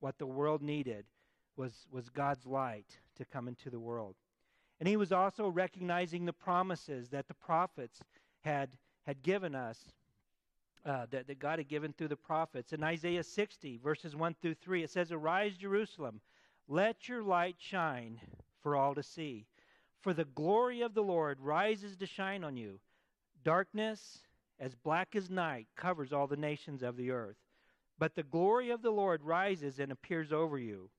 what 0.00 0.18
the 0.18 0.26
world 0.26 0.62
needed 0.62 1.06
was, 1.56 1.86
was 1.90 2.08
God's 2.08 2.46
light 2.46 3.00
to 3.16 3.24
come 3.24 3.48
into 3.48 3.68
the 3.68 3.80
world. 3.80 4.16
And 4.80 4.88
he 4.88 4.96
was 4.96 5.12
also 5.12 5.48
recognizing 5.48 6.24
the 6.24 6.32
promises 6.32 7.10
that 7.10 7.28
the 7.28 7.34
prophets 7.34 8.00
had, 8.40 8.78
had 9.02 9.22
given 9.22 9.54
us, 9.54 9.92
uh, 10.84 11.06
that, 11.10 11.26
that 11.26 11.38
God 11.38 11.58
had 11.58 11.68
given 11.68 11.92
through 11.92 12.08
the 12.08 12.16
prophets. 12.16 12.72
In 12.72 12.82
Isaiah 12.82 13.22
60, 13.22 13.78
verses 13.82 14.16
1 14.16 14.36
through 14.40 14.54
3, 14.54 14.84
it 14.84 14.90
says, 14.90 15.12
Arise, 15.12 15.56
Jerusalem, 15.56 16.20
let 16.68 17.08
your 17.08 17.22
light 17.22 17.56
shine 17.58 18.20
for 18.62 18.76
all 18.76 18.94
to 18.94 19.02
see. 19.02 19.46
For 20.00 20.12
the 20.14 20.24
glory 20.24 20.80
of 20.82 20.94
the 20.94 21.02
Lord 21.02 21.40
rises 21.40 21.96
to 21.96 22.06
shine 22.06 22.44
on 22.44 22.56
you. 22.56 22.80
Darkness, 23.42 24.18
as 24.60 24.74
black 24.74 25.16
as 25.16 25.30
night, 25.30 25.66
covers 25.76 26.12
all 26.12 26.26
the 26.26 26.36
nations 26.36 26.82
of 26.82 26.96
the 26.96 27.10
earth. 27.10 27.36
But 27.98 28.14
the 28.14 28.22
glory 28.22 28.70
of 28.70 28.82
the 28.82 28.90
Lord 28.90 29.22
rises 29.22 29.80
and 29.80 29.90
appears 29.90 30.32
over 30.32 30.58
you. 30.58 30.90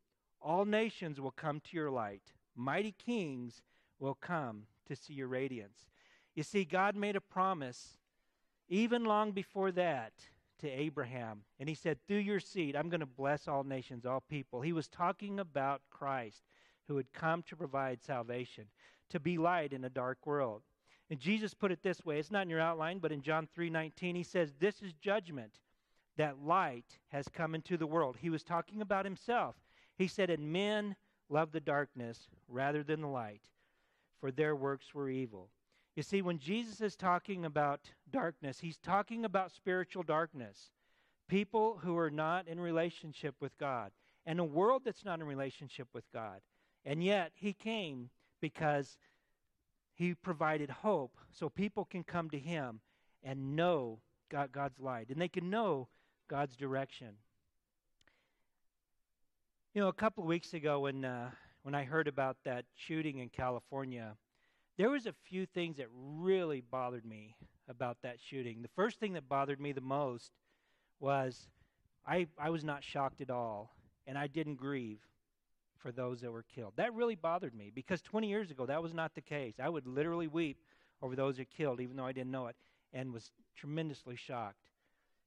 All 0.41 0.65
nations 0.65 1.19
will 1.19 1.31
come 1.31 1.59
to 1.61 1.77
your 1.77 1.89
light. 1.89 2.33
Mighty 2.55 2.93
kings 2.93 3.61
will 3.99 4.15
come 4.15 4.63
to 4.87 4.95
see 4.95 5.13
your 5.13 5.27
radiance. 5.27 5.87
You 6.35 6.43
see, 6.43 6.65
God 6.65 6.95
made 6.95 7.15
a 7.15 7.21
promise 7.21 7.97
even 8.69 9.03
long 9.03 9.31
before 9.31 9.71
that 9.73 10.13
to 10.59 10.69
Abraham. 10.69 11.41
And 11.59 11.67
he 11.67 11.75
said, 11.75 11.97
Through 12.07 12.17
your 12.17 12.39
seed, 12.39 12.75
I'm 12.75 12.89
going 12.89 12.99
to 12.99 13.05
bless 13.05 13.47
all 13.47 13.63
nations, 13.63 14.05
all 14.05 14.23
people. 14.29 14.61
He 14.61 14.73
was 14.73 14.87
talking 14.87 15.39
about 15.39 15.81
Christ 15.89 16.43
who 16.87 16.97
had 16.97 17.11
come 17.13 17.43
to 17.43 17.55
provide 17.55 18.03
salvation, 18.03 18.65
to 19.09 19.19
be 19.19 19.37
light 19.37 19.73
in 19.73 19.85
a 19.85 19.89
dark 19.89 20.25
world. 20.25 20.61
And 21.09 21.19
Jesus 21.19 21.53
put 21.53 21.71
it 21.71 21.81
this 21.81 22.05
way 22.05 22.19
it's 22.19 22.31
not 22.31 22.43
in 22.43 22.49
your 22.49 22.59
outline, 22.59 22.99
but 22.99 23.11
in 23.11 23.21
John 23.21 23.47
3 23.53 23.69
19, 23.69 24.15
he 24.15 24.23
says, 24.23 24.53
This 24.59 24.81
is 24.81 24.93
judgment, 24.93 25.59
that 26.17 26.43
light 26.43 26.99
has 27.09 27.27
come 27.27 27.55
into 27.55 27.77
the 27.77 27.87
world. 27.87 28.17
He 28.19 28.29
was 28.29 28.43
talking 28.43 28.81
about 28.81 29.05
himself. 29.05 29.55
He 29.97 30.07
said, 30.07 30.29
And 30.29 30.51
men 30.51 30.95
love 31.29 31.51
the 31.51 31.59
darkness 31.59 32.27
rather 32.47 32.83
than 32.83 33.01
the 33.01 33.07
light 33.07 33.41
for 34.19 34.31
their 34.31 34.55
works 34.55 34.93
were 34.93 35.09
evil. 35.09 35.49
You 35.99 36.03
see, 36.03 36.21
when 36.21 36.39
Jesus 36.39 36.79
is 36.79 36.95
talking 36.95 37.43
about 37.43 37.81
darkness, 38.09 38.61
he's 38.61 38.77
talking 38.77 39.25
about 39.25 39.51
spiritual 39.51 40.03
darkness. 40.03 40.71
People 41.27 41.77
who 41.83 41.97
are 41.97 42.09
not 42.09 42.47
in 42.47 42.57
relationship 42.57 43.35
with 43.41 43.57
God, 43.57 43.91
and 44.25 44.39
a 44.39 44.45
world 44.45 44.83
that's 44.85 45.03
not 45.03 45.19
in 45.19 45.27
relationship 45.27 45.89
with 45.93 46.05
God. 46.13 46.39
And 46.85 47.03
yet, 47.03 47.33
he 47.35 47.51
came 47.51 48.11
because 48.39 48.97
he 49.93 50.13
provided 50.13 50.69
hope 50.69 51.17
so 51.33 51.49
people 51.49 51.83
can 51.83 52.05
come 52.05 52.29
to 52.29 52.39
him 52.39 52.79
and 53.21 53.57
know 53.57 53.99
God, 54.31 54.53
God's 54.53 54.79
light, 54.79 55.09
and 55.09 55.19
they 55.19 55.27
can 55.27 55.49
know 55.49 55.89
God's 56.29 56.55
direction. 56.55 57.09
You 59.73 59.81
know, 59.81 59.89
a 59.89 59.93
couple 59.93 60.23
of 60.23 60.29
weeks 60.29 60.53
ago, 60.53 60.79
when 60.79 61.03
uh, 61.03 61.31
when 61.63 61.75
I 61.75 61.83
heard 61.83 62.07
about 62.07 62.37
that 62.45 62.63
shooting 62.73 63.17
in 63.17 63.27
California, 63.27 64.15
there 64.79 64.89
was 64.89 65.05
a 65.05 65.13
few 65.25 65.45
things 65.45 65.75
that 65.75 65.87
really 65.91 66.61
bothered 66.61 67.05
me 67.05 67.35
about 67.67 67.97
that 68.01 68.15
shooting. 68.17 68.61
The 68.61 68.69
first 68.69 68.97
thing 68.97 69.11
that 69.11 69.27
bothered 69.27 69.59
me 69.59 69.73
the 69.73 69.81
most 69.81 70.31
was 71.01 71.49
I, 72.07 72.27
I 72.39 72.49
was 72.49 72.63
not 72.63 72.81
shocked 72.81 73.19
at 73.19 73.29
all, 73.29 73.75
and 74.07 74.17
I 74.17 74.27
didn't 74.27 74.55
grieve 74.55 75.01
for 75.79 75.91
those 75.91 76.21
that 76.21 76.31
were 76.31 76.45
killed. 76.55 76.73
That 76.77 76.93
really 76.93 77.15
bothered 77.15 77.53
me 77.53 77.73
because 77.75 78.01
20 78.01 78.29
years 78.29 78.51
ago, 78.51 78.65
that 78.67 78.81
was 78.81 78.93
not 78.93 79.15
the 79.15 79.21
case. 79.21 79.55
I 79.61 79.67
would 79.67 79.85
literally 79.85 80.27
weep 80.27 80.57
over 81.01 81.13
those 81.13 81.35
that 81.35 81.41
were 81.41 81.57
killed, 81.57 81.81
even 81.81 81.97
though 81.97 82.05
I 82.05 82.13
didn't 82.13 82.31
know 82.31 82.47
it, 82.47 82.55
and 82.93 83.11
was 83.11 83.31
tremendously 83.57 84.15
shocked. 84.15 84.69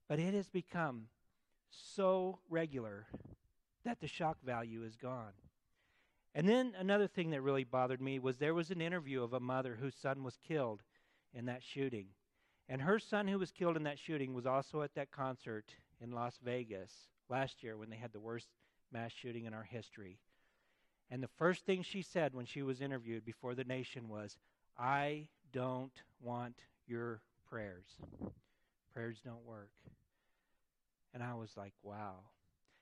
But 0.09 0.19
it 0.19 0.33
has 0.33 0.49
become 0.49 1.09
so 1.69 2.39
regular 2.49 3.07
that 3.85 4.01
the 4.01 4.09
shock 4.09 4.39
value 4.43 4.83
is 4.83 4.97
gone. 4.97 5.33
And 6.35 6.49
then 6.49 6.73
another 6.79 7.07
thing 7.07 7.31
that 7.31 7.43
really 7.43 7.65
bothered 7.65 8.01
me 8.01 8.19
was 8.19 8.39
there 8.39 8.55
was 8.55 8.71
an 8.71 8.81
interview 8.81 9.23
of 9.23 9.35
a 9.35 9.41
mother 9.41 9.77
whose 9.79 9.95
son 9.95 10.23
was 10.25 10.39
killed 10.47 10.83
in 11.35 11.47
that 11.47 11.63
shooting. 11.63 12.07
And 12.69 12.81
her 12.81 12.99
son, 12.99 13.29
who 13.29 13.39
was 13.39 13.51
killed 13.51 13.77
in 13.77 13.83
that 13.83 13.99
shooting, 13.99 14.33
was 14.33 14.47
also 14.47 14.83
at 14.83 14.95
that 14.95 15.11
concert 15.11 15.75
in 16.01 16.11
Las 16.11 16.39
Vegas 16.43 16.93
last 17.29 17.63
year 17.63 17.77
when 17.77 17.91
they 17.91 17.97
had 17.97 18.13
the 18.13 18.21
worst 18.21 18.49
mass 18.93 19.13
shooting 19.13 19.45
in 19.45 19.53
our 19.53 19.63
history. 19.63 20.19
And 21.11 21.23
the 21.23 21.29
first 21.37 21.67
thing 21.67 21.83
she 21.83 22.01
said 22.01 22.35
when 22.35 22.47
she 22.47 22.63
was 22.63 22.81
interviewed 22.81 23.25
before 23.25 23.55
the 23.55 23.65
nation 23.65 24.09
was, 24.09 24.39
I 24.79 25.27
don't 25.53 25.93
want 26.23 26.57
your 26.87 27.21
prayers. 27.49 27.85
prayers 28.95 29.19
don't 29.23 29.45
work. 29.45 29.71
And 31.13 31.23
I 31.23 31.35
was 31.35 31.51
like, 31.57 31.75
wow. 31.83 32.15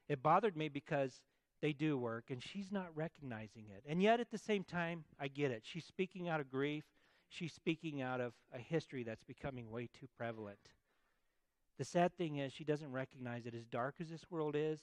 It 0.08 0.22
bothered 0.22 0.56
me 0.56 0.68
because 0.68 1.20
they 1.60 1.72
do 1.72 1.98
work, 1.98 2.24
and 2.30 2.42
she's 2.42 2.72
not 2.72 2.88
recognizing 2.94 3.66
it. 3.74 3.82
And 3.86 4.02
yet, 4.02 4.20
at 4.20 4.30
the 4.30 4.38
same 4.38 4.64
time, 4.64 5.04
I 5.20 5.28
get 5.28 5.50
it. 5.50 5.62
She's 5.64 5.84
speaking 5.84 6.28
out 6.28 6.40
of 6.40 6.50
grief, 6.50 6.84
she's 7.28 7.52
speaking 7.52 8.02
out 8.02 8.20
of 8.20 8.32
a 8.54 8.58
history 8.58 9.02
that's 9.02 9.24
becoming 9.24 9.70
way 9.70 9.88
too 9.98 10.06
prevalent. 10.16 10.58
The 11.78 11.84
sad 11.84 12.14
thing 12.16 12.36
is, 12.36 12.52
she 12.52 12.64
doesn't 12.64 12.92
recognize 12.92 13.44
that 13.44 13.54
as 13.54 13.64
dark 13.64 13.96
as 14.00 14.08
this 14.10 14.30
world 14.30 14.54
is, 14.56 14.80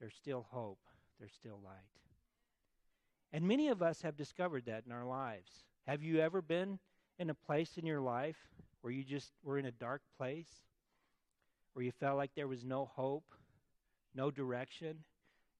there's 0.00 0.14
still 0.14 0.46
hope, 0.50 0.78
there's 1.18 1.32
still 1.32 1.58
light. 1.64 1.72
And 3.32 3.46
many 3.46 3.68
of 3.68 3.82
us 3.82 4.02
have 4.02 4.16
discovered 4.16 4.66
that 4.66 4.84
in 4.86 4.92
our 4.92 5.04
lives. 5.04 5.50
Have 5.86 6.02
you 6.02 6.20
ever 6.20 6.40
been 6.40 6.78
in 7.18 7.30
a 7.30 7.34
place 7.34 7.78
in 7.78 7.86
your 7.86 8.00
life 8.00 8.36
where 8.80 8.92
you 8.92 9.04
just 9.04 9.32
were 9.42 9.58
in 9.58 9.66
a 9.66 9.72
dark 9.72 10.02
place? 10.16 10.48
Where 11.72 11.84
you 11.84 11.92
felt 11.92 12.16
like 12.16 12.30
there 12.34 12.48
was 12.48 12.64
no 12.64 12.84
hope, 12.84 13.24
no 14.14 14.30
direction? 14.30 14.98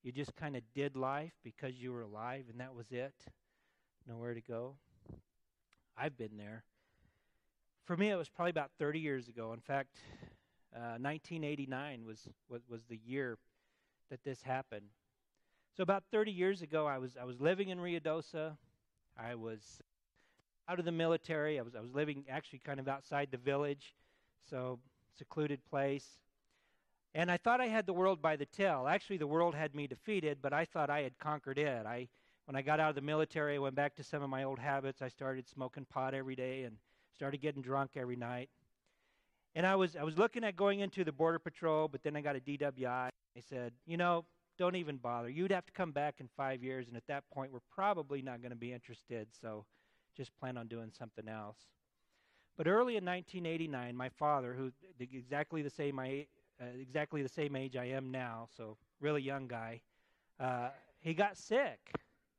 You 0.06 0.12
just 0.12 0.36
kind 0.36 0.54
of 0.54 0.62
did 0.72 0.94
life 0.94 1.32
because 1.42 1.74
you 1.74 1.92
were 1.92 2.02
alive 2.02 2.44
and 2.48 2.60
that 2.60 2.76
was 2.76 2.92
it? 2.92 3.12
Nowhere 4.06 4.34
to 4.34 4.40
go? 4.40 4.76
I've 5.98 6.16
been 6.16 6.36
there. 6.36 6.62
For 7.86 7.96
me, 7.96 8.10
it 8.10 8.14
was 8.14 8.28
probably 8.28 8.50
about 8.50 8.70
30 8.78 9.00
years 9.00 9.26
ago. 9.26 9.52
In 9.52 9.58
fact, 9.58 9.98
uh, 10.72 10.94
1989 11.00 12.06
was, 12.06 12.28
was, 12.48 12.62
was 12.70 12.84
the 12.88 13.00
year 13.04 13.36
that 14.08 14.22
this 14.22 14.42
happened. 14.42 14.86
So 15.76 15.82
about 15.82 16.04
30 16.12 16.30
years 16.30 16.62
ago, 16.62 16.86
I 16.86 16.98
was 16.98 17.16
I 17.20 17.24
was 17.24 17.40
living 17.40 17.70
in 17.70 17.80
Ruidoso. 17.80 18.56
I 19.18 19.34
was 19.34 19.82
out 20.68 20.78
of 20.78 20.84
the 20.84 20.92
military. 20.92 21.58
I 21.58 21.62
was 21.62 21.74
I 21.74 21.80
was 21.80 21.92
living 21.92 22.26
actually 22.30 22.60
kind 22.60 22.78
of 22.78 22.86
outside 22.86 23.30
the 23.32 23.38
village, 23.38 23.96
so 24.48 24.78
secluded 25.18 25.58
place. 25.68 26.06
And 27.16 27.30
I 27.30 27.38
thought 27.38 27.62
I 27.62 27.68
had 27.68 27.86
the 27.86 27.94
world 27.94 28.20
by 28.20 28.36
the 28.36 28.44
tail. 28.44 28.86
Actually, 28.86 29.16
the 29.16 29.26
world 29.26 29.54
had 29.54 29.74
me 29.74 29.86
defeated, 29.86 30.38
but 30.42 30.52
I 30.52 30.66
thought 30.66 30.90
I 30.90 31.00
had 31.00 31.18
conquered 31.18 31.58
it. 31.58 31.86
I 31.86 32.08
when 32.44 32.54
I 32.54 32.60
got 32.62 32.78
out 32.78 32.90
of 32.90 32.94
the 32.94 33.00
military, 33.00 33.56
I 33.56 33.58
went 33.58 33.74
back 33.74 33.96
to 33.96 34.04
some 34.04 34.22
of 34.22 34.28
my 34.28 34.44
old 34.44 34.58
habits. 34.58 35.00
I 35.00 35.08
started 35.08 35.48
smoking 35.48 35.86
pot 35.86 36.12
every 36.12 36.36
day 36.36 36.64
and 36.64 36.76
started 37.14 37.38
getting 37.38 37.62
drunk 37.62 37.92
every 37.96 38.16
night. 38.16 38.50
And 39.54 39.66
I 39.66 39.76
was 39.76 39.96
I 39.96 40.04
was 40.04 40.18
looking 40.18 40.44
at 40.44 40.56
going 40.56 40.80
into 40.80 41.04
the 41.04 41.10
border 41.10 41.38
patrol, 41.38 41.88
but 41.88 42.02
then 42.02 42.16
I 42.16 42.20
got 42.20 42.36
a 42.36 42.40
DWI. 42.40 43.08
They 43.34 43.40
said, 43.48 43.72
you 43.86 43.96
know, 43.96 44.26
don't 44.58 44.76
even 44.76 44.98
bother. 44.98 45.30
You'd 45.30 45.52
have 45.52 45.64
to 45.64 45.72
come 45.72 45.92
back 45.92 46.16
in 46.20 46.28
five 46.36 46.62
years, 46.62 46.86
and 46.86 46.98
at 46.98 47.06
that 47.08 47.24
point, 47.32 47.50
we're 47.50 47.60
probably 47.74 48.20
not 48.20 48.42
going 48.42 48.50
to 48.50 48.56
be 48.56 48.74
interested, 48.74 49.28
so 49.40 49.64
just 50.18 50.36
plan 50.36 50.58
on 50.58 50.66
doing 50.68 50.92
something 50.96 51.28
else. 51.28 51.56
But 52.58 52.66
early 52.66 52.96
in 52.96 53.06
1989, 53.06 53.96
my 53.96 54.10
father, 54.10 54.52
who 54.52 54.70
exactly 55.00 55.62
the 55.62 55.70
same 55.70 55.98
uh, 56.60 56.64
exactly 56.80 57.22
the 57.22 57.28
same 57.28 57.56
age 57.56 57.76
I 57.76 57.86
am 57.86 58.10
now, 58.10 58.48
so 58.56 58.76
really 59.00 59.22
young 59.22 59.46
guy, 59.46 59.80
uh, 60.40 60.68
he 61.00 61.14
got 61.14 61.36
sick, 61.36 61.92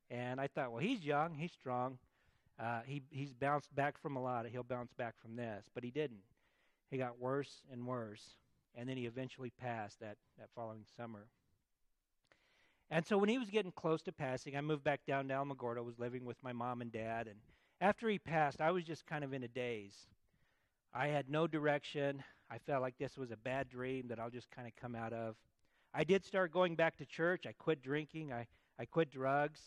and 0.09 0.39
I 0.39 0.47
thought, 0.47 0.71
well, 0.71 0.81
he's 0.81 1.03
young, 1.03 1.35
he's 1.35 1.51
strong, 1.51 1.97
uh, 2.59 2.81
he 2.85 3.03
he's 3.11 3.33
bounced 3.33 3.73
back 3.75 3.99
from 4.01 4.15
a 4.15 4.21
lot. 4.21 4.45
He'll 4.47 4.63
bounce 4.63 4.91
back 4.93 5.15
from 5.21 5.35
this, 5.35 5.65
but 5.75 5.83
he 5.83 5.91
didn't. 5.91 6.23
He 6.89 6.97
got 6.97 7.19
worse 7.19 7.61
and 7.71 7.85
worse, 7.85 8.35
and 8.75 8.89
then 8.89 8.97
he 8.97 9.05
eventually 9.05 9.51
passed 9.61 9.99
that 9.99 10.17
that 10.39 10.49
following 10.55 10.85
summer. 10.95 11.27
And 12.89 13.05
so 13.05 13.17
when 13.17 13.29
he 13.29 13.37
was 13.37 13.49
getting 13.49 13.73
close 13.73 14.01
to 14.03 14.11
passing, 14.11 14.55
I 14.55 14.61
moved 14.61 14.83
back 14.83 15.01
down 15.05 15.27
to 15.27 15.33
Alamogordo, 15.33 15.83
was 15.83 15.99
living 15.99 16.23
with 16.25 16.41
my 16.41 16.53
mom 16.53 16.81
and 16.81 16.91
dad. 16.91 17.27
And 17.27 17.35
after 17.81 18.07
he 18.07 18.17
passed, 18.17 18.61
I 18.61 18.71
was 18.71 18.85
just 18.85 19.05
kind 19.05 19.25
of 19.25 19.33
in 19.33 19.43
a 19.43 19.47
daze. 19.47 20.07
I 20.93 21.07
had 21.07 21.29
no 21.29 21.47
direction. 21.47 22.23
I 22.49 22.57
felt 22.59 22.81
like 22.81 22.97
this 22.97 23.17
was 23.17 23.31
a 23.31 23.37
bad 23.37 23.69
dream 23.69 24.07
that 24.07 24.19
I'll 24.19 24.29
just 24.29 24.49
kind 24.51 24.67
of 24.67 24.75
come 24.75 24.95
out 24.95 25.13
of. 25.13 25.35
I 25.93 26.03
did 26.03 26.23
start 26.23 26.51
going 26.51 26.75
back 26.75 26.97
to 26.97 27.05
church. 27.05 27.45
I 27.45 27.53
quit 27.53 27.81
drinking. 27.81 28.31
I, 28.31 28.47
I 28.79 28.85
quit 28.85 29.11
drugs. 29.11 29.61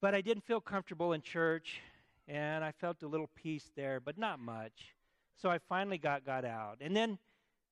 But 0.00 0.14
I 0.14 0.20
didn't 0.20 0.44
feel 0.44 0.60
comfortable 0.60 1.12
in 1.12 1.22
church, 1.22 1.80
and 2.28 2.62
I 2.62 2.70
felt 2.70 3.02
a 3.02 3.08
little 3.08 3.30
peace 3.34 3.70
there, 3.74 3.98
but 3.98 4.16
not 4.16 4.38
much. 4.38 4.94
So 5.42 5.50
I 5.50 5.58
finally 5.58 5.98
got, 5.98 6.24
got 6.24 6.44
out. 6.44 6.78
And 6.80 6.94
then 6.94 7.18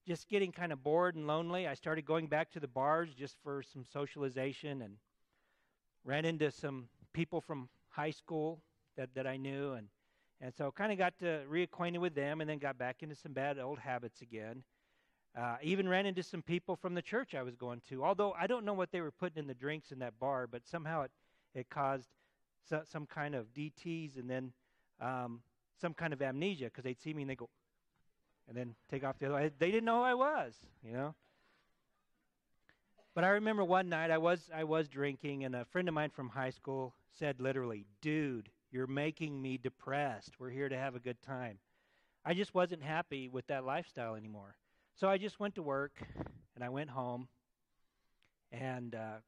just 0.06 0.28
getting 0.28 0.50
kind 0.50 0.72
of 0.72 0.82
bored 0.82 1.14
and 1.14 1.26
lonely, 1.26 1.68
I 1.68 1.74
started 1.74 2.04
going 2.04 2.26
back 2.26 2.50
to 2.52 2.60
the 2.60 2.68
bars 2.68 3.10
just 3.16 3.36
for 3.44 3.62
some 3.62 3.84
socialization 3.92 4.82
and 4.82 4.94
ran 6.04 6.24
into 6.24 6.50
some 6.50 6.88
people 7.12 7.40
from 7.40 7.68
high 7.90 8.10
school 8.10 8.60
that, 8.96 9.14
that 9.14 9.26
I 9.26 9.36
knew. 9.36 9.74
And, 9.74 9.88
and 10.40 10.52
so 10.54 10.70
kind 10.70 10.92
of 10.92 10.98
got 10.98 11.18
to 11.18 11.42
reacquainted 11.50 11.98
with 11.98 12.14
them 12.14 12.40
and 12.40 12.48
then 12.48 12.58
got 12.58 12.78
back 12.78 13.02
into 13.02 13.14
some 13.14 13.32
bad 13.32 13.58
old 13.58 13.78
habits 13.78 14.20
again. 14.20 14.62
Uh, 15.36 15.56
even 15.62 15.88
ran 15.88 16.06
into 16.06 16.22
some 16.22 16.42
people 16.42 16.76
from 16.76 16.94
the 16.94 17.02
church 17.02 17.34
I 17.34 17.42
was 17.42 17.56
going 17.56 17.82
to. 17.90 18.02
Although 18.02 18.32
I 18.32 18.46
don't 18.46 18.64
know 18.64 18.72
what 18.72 18.90
they 18.90 19.00
were 19.00 19.10
putting 19.10 19.38
in 19.38 19.46
the 19.46 19.54
drinks 19.54 19.92
in 19.92 19.98
that 19.98 20.18
bar, 20.18 20.46
but 20.46 20.66
somehow 20.66 21.02
it, 21.02 21.10
it 21.54 21.68
caused 21.68 22.08
so, 22.68 22.82
some 22.90 23.06
kind 23.06 23.34
of 23.34 23.52
DTs 23.52 24.18
and 24.18 24.28
then 24.30 24.52
um, 25.00 25.40
some 25.80 25.94
kind 25.94 26.12
of 26.12 26.22
amnesia 26.22 26.66
because 26.66 26.84
they'd 26.84 27.00
see 27.00 27.12
me 27.12 27.22
and 27.22 27.30
they 27.30 27.34
go, 27.34 27.48
and 28.48 28.56
then 28.56 28.74
take 28.90 29.04
off 29.04 29.18
the 29.18 29.26
other. 29.26 29.50
They 29.58 29.70
didn't 29.70 29.84
know 29.84 29.98
who 29.98 30.04
I 30.04 30.14
was, 30.14 30.54
you 30.82 30.92
know. 30.92 31.14
But 33.14 33.24
I 33.24 33.28
remember 33.28 33.64
one 33.64 33.88
night 33.88 34.10
I 34.10 34.18
was 34.18 34.50
I 34.54 34.64
was 34.64 34.88
drinking, 34.88 35.44
and 35.44 35.54
a 35.54 35.64
friend 35.66 35.88
of 35.88 35.94
mine 35.94 36.10
from 36.10 36.28
high 36.28 36.50
school 36.50 36.94
said 37.18 37.40
literally, 37.40 37.86
"Dude, 38.02 38.50
you're 38.70 38.86
making 38.86 39.40
me 39.40 39.58
depressed. 39.58 40.38
We're 40.38 40.50
here 40.50 40.68
to 40.68 40.76
have 40.76 40.94
a 40.94 41.00
good 41.00 41.20
time." 41.22 41.58
I 42.24 42.34
just 42.34 42.54
wasn't 42.54 42.82
happy 42.82 43.28
with 43.28 43.46
that 43.46 43.64
lifestyle 43.64 44.16
anymore. 44.16 44.56
So 44.96 45.08
I 45.08 45.16
just 45.16 45.38
went 45.38 45.54
to 45.54 45.62
work, 45.62 46.02
and 46.54 46.64
I 46.64 46.68
went 46.68 46.90
home, 46.90 47.28
and 48.50 48.94
uh, 48.94 49.18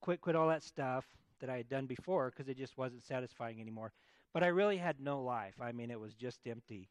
quit 0.00 0.20
quit 0.20 0.34
all 0.34 0.48
that 0.48 0.64
stuff 0.64 1.04
that 1.40 1.50
I 1.50 1.56
had 1.56 1.68
done 1.68 1.86
before 1.86 2.30
because 2.30 2.48
it 2.48 2.56
just 2.56 2.76
wasn't 2.76 3.04
satisfying 3.04 3.60
anymore. 3.60 3.92
But 4.32 4.42
I 4.42 4.48
really 4.48 4.76
had 4.76 5.00
no 5.00 5.22
life. 5.22 5.54
I 5.60 5.72
mean, 5.72 5.90
it 5.90 6.00
was 6.00 6.14
just 6.14 6.40
empty. 6.46 6.88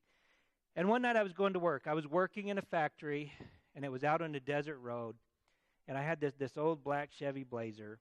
And 0.76 0.88
one 0.88 1.02
night 1.02 1.16
I 1.16 1.24
was 1.24 1.34
going 1.34 1.54
to 1.54 1.60
work. 1.60 1.84
I 1.88 1.94
was 1.94 2.08
working 2.08 2.48
in 2.48 2.58
a 2.58 2.62
factory, 2.62 3.34
and 3.76 3.84
it 3.84 3.92
was 3.92 4.04
out 4.04 4.22
on 4.22 4.36
a 4.36 4.40
desert 4.40 4.78
road. 4.80 5.16
And 5.88 5.98
I 5.98 6.04
had 6.04 6.20
this, 6.20 6.34
this 6.38 6.58
old 6.58 6.84
black 6.84 7.10
Chevy 7.12 7.44
Blazer. 7.44 8.00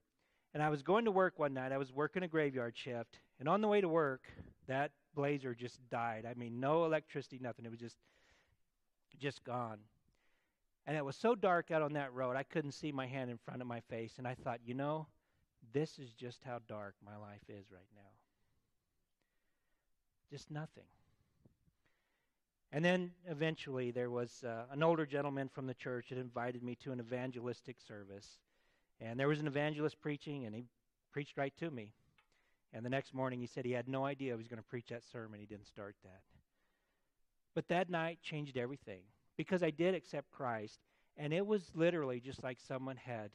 And 0.54 0.62
I 0.62 0.68
was 0.68 0.82
going 0.82 1.04
to 1.04 1.10
work 1.10 1.38
one 1.38 1.54
night. 1.54 1.72
I 1.72 1.78
was 1.78 1.92
working 1.92 2.22
a 2.22 2.28
graveyard 2.28 2.76
shift. 2.76 3.18
And 3.38 3.48
on 3.48 3.60
the 3.60 3.68
way 3.68 3.80
to 3.80 3.88
work, 3.88 4.22
that 4.66 4.90
Blazer 5.14 5.54
just 5.54 5.78
died. 5.90 6.26
I 6.28 6.34
mean, 6.34 6.60
no 6.60 6.84
electricity, 6.84 7.38
nothing. 7.40 7.64
It 7.64 7.70
was 7.70 7.80
just, 7.80 7.96
just 9.18 9.44
gone. 9.44 9.78
And 10.86 10.96
it 10.96 11.04
was 11.04 11.16
so 11.16 11.34
dark 11.34 11.70
out 11.70 11.82
on 11.82 11.92
that 11.94 12.12
road, 12.14 12.36
I 12.36 12.42
couldn't 12.42 12.72
see 12.72 12.92
my 12.92 13.06
hand 13.06 13.30
in 13.30 13.38
front 13.38 13.60
of 13.60 13.68
my 13.68 13.80
face. 13.80 14.14
And 14.18 14.26
I 14.26 14.34
thought, 14.34 14.60
you 14.64 14.74
know, 14.74 15.06
this 15.72 15.98
is 15.98 16.12
just 16.12 16.42
how 16.44 16.60
dark 16.66 16.94
my 17.04 17.16
life 17.16 17.42
is 17.48 17.66
right 17.70 17.88
now. 17.94 18.10
Just 20.30 20.50
nothing. 20.50 20.84
And 22.72 22.84
then 22.84 23.12
eventually 23.26 23.90
there 23.90 24.10
was 24.10 24.44
uh, 24.44 24.64
an 24.70 24.82
older 24.82 25.06
gentleman 25.06 25.48
from 25.48 25.66
the 25.66 25.74
church 25.74 26.06
that 26.10 26.18
invited 26.18 26.62
me 26.62 26.74
to 26.82 26.92
an 26.92 27.00
evangelistic 27.00 27.76
service. 27.80 28.38
And 29.00 29.18
there 29.18 29.28
was 29.28 29.40
an 29.40 29.46
evangelist 29.46 30.00
preaching, 30.00 30.44
and 30.44 30.54
he 30.54 30.64
preached 31.12 31.38
right 31.38 31.52
to 31.58 31.70
me. 31.70 31.92
And 32.72 32.84
the 32.84 32.90
next 32.90 33.14
morning 33.14 33.40
he 33.40 33.46
said 33.46 33.64
he 33.64 33.72
had 33.72 33.88
no 33.88 34.04
idea 34.04 34.32
he 34.32 34.36
was 34.36 34.48
going 34.48 34.62
to 34.62 34.68
preach 34.68 34.88
that 34.90 35.02
sermon. 35.10 35.40
He 35.40 35.46
didn't 35.46 35.66
start 35.66 35.96
that. 36.04 36.20
But 37.54 37.68
that 37.68 37.90
night 37.90 38.18
changed 38.22 38.56
everything 38.56 39.00
because 39.36 39.62
I 39.62 39.70
did 39.70 39.94
accept 39.94 40.30
Christ, 40.30 40.78
and 41.16 41.32
it 41.32 41.46
was 41.46 41.70
literally 41.74 42.20
just 42.20 42.42
like 42.42 42.58
someone 42.60 42.96
had 42.96 43.30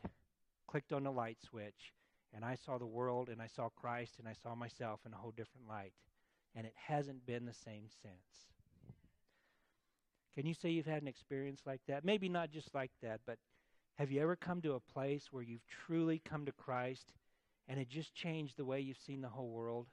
clicked 0.68 0.94
on 0.94 1.06
a 1.06 1.12
light 1.12 1.38
switch, 1.42 1.94
and 2.34 2.46
I 2.46 2.56
saw 2.56 2.78
the 2.78 2.86
world, 2.86 3.30
and 3.30 3.42
I 3.42 3.48
saw 3.48 3.70
Christ, 3.70 4.16
and 4.20 4.28
I 4.28 4.34
saw 4.34 4.56
myself 4.56 5.00
in 5.06 5.14
a 5.14 5.18
whole 5.18 5.34
different 5.36 5.68
light. 5.68 5.94
And 6.56 6.66
it 6.68 6.74
hasn't 6.76 7.26
been 7.26 7.46
the 7.46 7.54
same 7.54 7.86
since. 8.02 8.48
Can 10.36 10.46
you 10.46 10.54
say 10.54 10.70
you've 10.70 10.86
had 10.86 11.02
an 11.02 11.08
experience 11.08 11.62
like 11.66 11.82
that? 11.88 12.06
Maybe 12.06 12.30
not 12.30 12.52
just 12.52 12.74
like 12.74 12.92
that, 13.02 13.22
but 13.26 13.38
have 13.96 14.12
you 14.12 14.22
ever 14.22 14.36
come 14.36 14.62
to 14.62 14.74
a 14.74 14.80
place 14.80 15.28
where 15.32 15.44
you've 15.44 15.68
truly 15.68 16.22
come 16.24 16.46
to 16.46 16.52
Christ 16.52 17.14
and 17.68 17.80
it 17.80 17.90
just 17.90 18.14
changed 18.14 18.58
the 18.58 18.66
way 18.66 18.80
you've 18.80 18.98
seen 18.98 19.22
the 19.22 19.30
whole 19.30 19.50
world? 19.50 19.88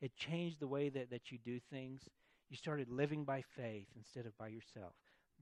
It 0.00 0.16
changed 0.16 0.60
the 0.60 0.68
way 0.68 0.88
that, 0.90 1.10
that 1.10 1.30
you 1.30 1.38
do 1.38 1.58
things. 1.70 2.02
You 2.50 2.56
started 2.56 2.88
living 2.90 3.24
by 3.24 3.42
faith 3.56 3.86
instead 3.96 4.26
of 4.26 4.36
by 4.38 4.48
yourself. 4.48 4.92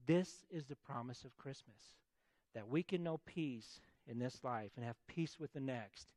This 0.07 0.45
is 0.49 0.65
the 0.65 0.75
promise 0.75 1.23
of 1.23 1.37
Christmas 1.37 1.81
that 2.53 2.67
we 2.67 2.83
can 2.83 3.03
know 3.03 3.19
peace 3.25 3.81
in 4.07 4.17
this 4.17 4.39
life 4.43 4.71
and 4.75 4.85
have 4.85 4.95
peace 5.07 5.37
with 5.39 5.51
the 5.53 5.59
next 5.59 6.07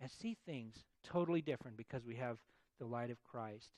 and 0.00 0.10
see 0.10 0.36
things 0.46 0.84
totally 1.04 1.42
different 1.42 1.76
because 1.76 2.04
we 2.04 2.16
have 2.16 2.38
the 2.78 2.86
light 2.86 3.10
of 3.10 3.22
Christ. 3.22 3.70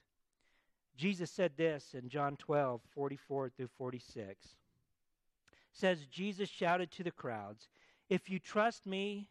Jesus 0.96 1.30
said 1.30 1.52
this 1.56 1.94
in 1.94 2.08
John 2.08 2.36
12, 2.36 2.80
44 2.94 3.50
through 3.50 3.68
46. 3.76 4.26
It 4.26 4.48
says, 5.72 6.06
Jesus 6.06 6.48
shouted 6.48 6.90
to 6.92 7.04
the 7.04 7.10
crowds, 7.10 7.68
If 8.08 8.28
you 8.28 8.38
trust 8.38 8.86
me, 8.86 9.28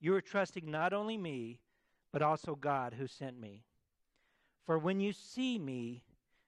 you 0.00 0.14
are 0.14 0.20
trusting 0.20 0.70
not 0.70 0.92
only 0.92 1.16
me, 1.16 1.60
but 2.12 2.22
also 2.22 2.54
God 2.54 2.94
who 2.94 3.06
sent 3.06 3.38
me. 3.38 3.64
For 4.64 4.78
when 4.78 5.00
you 5.00 5.12
see 5.12 5.58
me, 5.58 6.02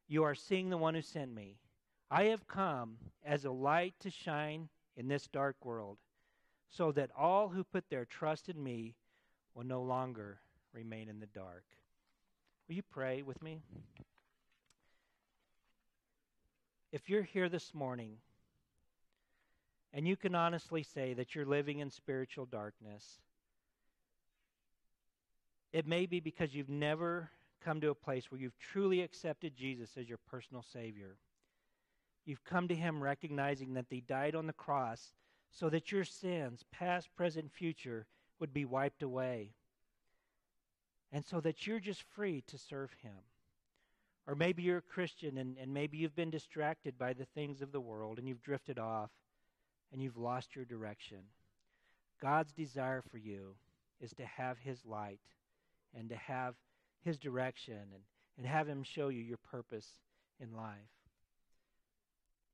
you 0.09 0.25
are 0.25 0.35
seeing 0.35 0.71
the 0.71 0.77
one 0.77 0.95
who 0.95 1.03
sent 1.03 1.35
me. 1.35 1.57
I 2.11 2.25
have 2.25 2.49
come 2.49 2.97
as 3.25 3.45
a 3.45 3.51
light 3.51 3.95
to 4.01 4.11
shine 4.11 4.69
in 4.97 5.09
this 5.09 5.29
dark 5.29 5.65
world, 5.65 5.99
so 6.69 6.93
that 6.93 7.11
all 7.17 7.49
who 7.49 7.65
put 7.65 7.89
their 7.89 8.05
trust 8.05 8.49
in 8.49 8.63
me 8.63 8.95
will 9.55 9.65
no 9.65 9.83
longer 9.83 10.41
remain 10.73 11.09
in 11.09 11.21
the 11.21 11.27
dark. 11.27 11.65
Will 12.69 12.77
you 12.77 12.83
pray 12.83 13.23
with 13.23 13.41
me? 13.43 13.63
If 16.93 17.09
you're 17.09 17.23
here 17.23 17.49
this 17.49 17.73
morning 17.73 18.17
and 19.93 20.07
you 20.07 20.17
can 20.17 20.35
honestly 20.35 20.83
say 20.83 21.15
that 21.15 21.35
you're 21.35 21.47
living 21.47 21.79
in 21.79 21.91
spiritual 21.91 22.47
darkness, 22.47 23.19
it 25.73 25.87
may 25.87 26.07
be 26.07 26.21
because 26.21 26.55
you've 26.55 26.69
never 26.69 27.31
come 27.65 27.81
to 27.81 27.91
a 27.91 27.95
place 27.95 28.31
where 28.31 28.41
you've 28.41 28.59
truly 28.59 29.03
accepted 29.03 29.57
Jesus 29.57 29.91
as 29.97 30.09
your 30.09 30.19
personal 30.31 30.63
Savior. 30.63 31.17
You've 32.25 32.45
come 32.45 32.69
to 32.69 32.75
Him 32.75 33.03
recognizing 33.03 33.75
that 33.75 33.87
He 33.91 34.01
died 34.01 34.35
on 34.35 34.47
the 34.47 34.53
cross 34.53 35.13
so 35.51 35.69
that 35.71 35.93
your 35.93 36.05
sins, 36.05 36.65
past, 36.73 37.09
present, 37.17 37.53
future, 37.53 38.07
would 38.39 38.53
be 38.53 38.65
wiped 38.65 39.03
away. 39.03 39.53
And 41.13 41.25
so 41.25 41.41
that 41.41 41.67
you're 41.67 41.81
just 41.81 42.03
free 42.15 42.43
to 42.47 42.59
serve 42.59 42.93
Him. 43.03 43.19
Or 44.27 44.35
maybe 44.35 44.63
you're 44.63 44.79
a 44.79 44.83
Christian 44.83 45.39
and, 45.39 45.57
and 45.59 45.75
maybe 45.75 45.99
you've 45.99 46.15
been 46.15 46.31
distracted 46.31 46.99
by 46.99 47.13
the 47.13 47.25
things 47.25 47.63
of 47.63 47.73
the 47.73 47.81
world 47.81 48.19
and 48.19 48.29
you've 48.29 48.43
drifted 48.43 48.79
off 48.79 49.11
and 49.93 50.03
you've 50.03 50.19
lost 50.19 50.55
your 50.55 50.65
direction. 50.65 51.19
God's 52.21 52.53
desire 52.53 53.03
for 53.11 53.19
you 53.19 53.55
is 54.01 54.13
to 54.15 54.25
have 54.25 54.59
His 54.59 54.85
light 54.85 55.21
and 55.97 56.09
to 56.09 56.17
have 56.17 56.55
His 57.03 57.19
direction 57.19 57.75
and, 57.75 58.03
and 58.39 58.47
have 58.47 58.69
Him 58.69 58.83
show 58.83 59.09
you 59.09 59.21
your 59.21 59.39
purpose 59.39 59.87
in 60.41 60.55
life. 60.55 60.77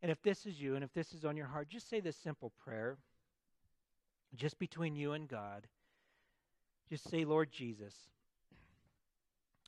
And 0.03 0.11
if 0.11 0.23
this 0.23 0.47
is 0.47 0.61
you 0.61 0.75
and 0.75 0.85
if 0.85 0.93
this 0.93 1.13
is 1.13 1.25
on 1.25 1.37
your 1.37 1.47
heart, 1.47 1.69
just 1.69 1.89
say 1.89 2.01
this 2.01 2.17
simple 2.17 2.53
prayer, 2.63 2.99
just 4.35 4.59
between 4.59 4.95
you 4.95 5.13
and 5.13 5.29
God. 5.29 5.67
Just 6.89 7.09
say, 7.11 7.25
Lord 7.25 7.51
Jesus, 7.51 7.95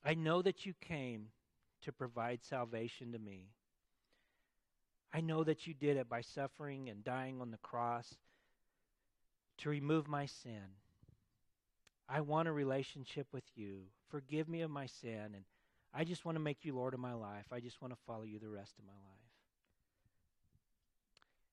I 0.04 0.14
know 0.14 0.42
that 0.42 0.64
you 0.64 0.74
came 0.80 1.26
to 1.82 1.92
provide 1.92 2.44
salvation 2.44 3.12
to 3.12 3.18
me. 3.18 3.48
I 5.12 5.20
know 5.20 5.42
that 5.42 5.66
you 5.66 5.74
did 5.74 5.96
it 5.96 6.08
by 6.08 6.20
suffering 6.20 6.88
and 6.88 7.02
dying 7.02 7.40
on 7.40 7.50
the 7.50 7.58
cross 7.58 8.14
to 9.58 9.70
remove 9.70 10.06
my 10.06 10.26
sin. 10.26 10.62
I 12.08 12.20
want 12.20 12.48
a 12.48 12.52
relationship 12.52 13.26
with 13.32 13.44
you. 13.54 13.82
Forgive 14.08 14.48
me 14.48 14.62
of 14.62 14.70
my 14.70 14.86
sin, 14.86 15.34
and 15.34 15.44
I 15.92 16.04
just 16.04 16.24
want 16.24 16.36
to 16.36 16.40
make 16.40 16.64
you 16.64 16.74
Lord 16.74 16.94
of 16.94 17.00
my 17.00 17.12
life. 17.12 17.46
I 17.52 17.60
just 17.60 17.82
want 17.82 17.92
to 17.92 17.98
follow 18.06 18.22
you 18.22 18.38
the 18.38 18.48
rest 18.48 18.78
of 18.78 18.84
my 18.86 18.92
life. 18.92 19.18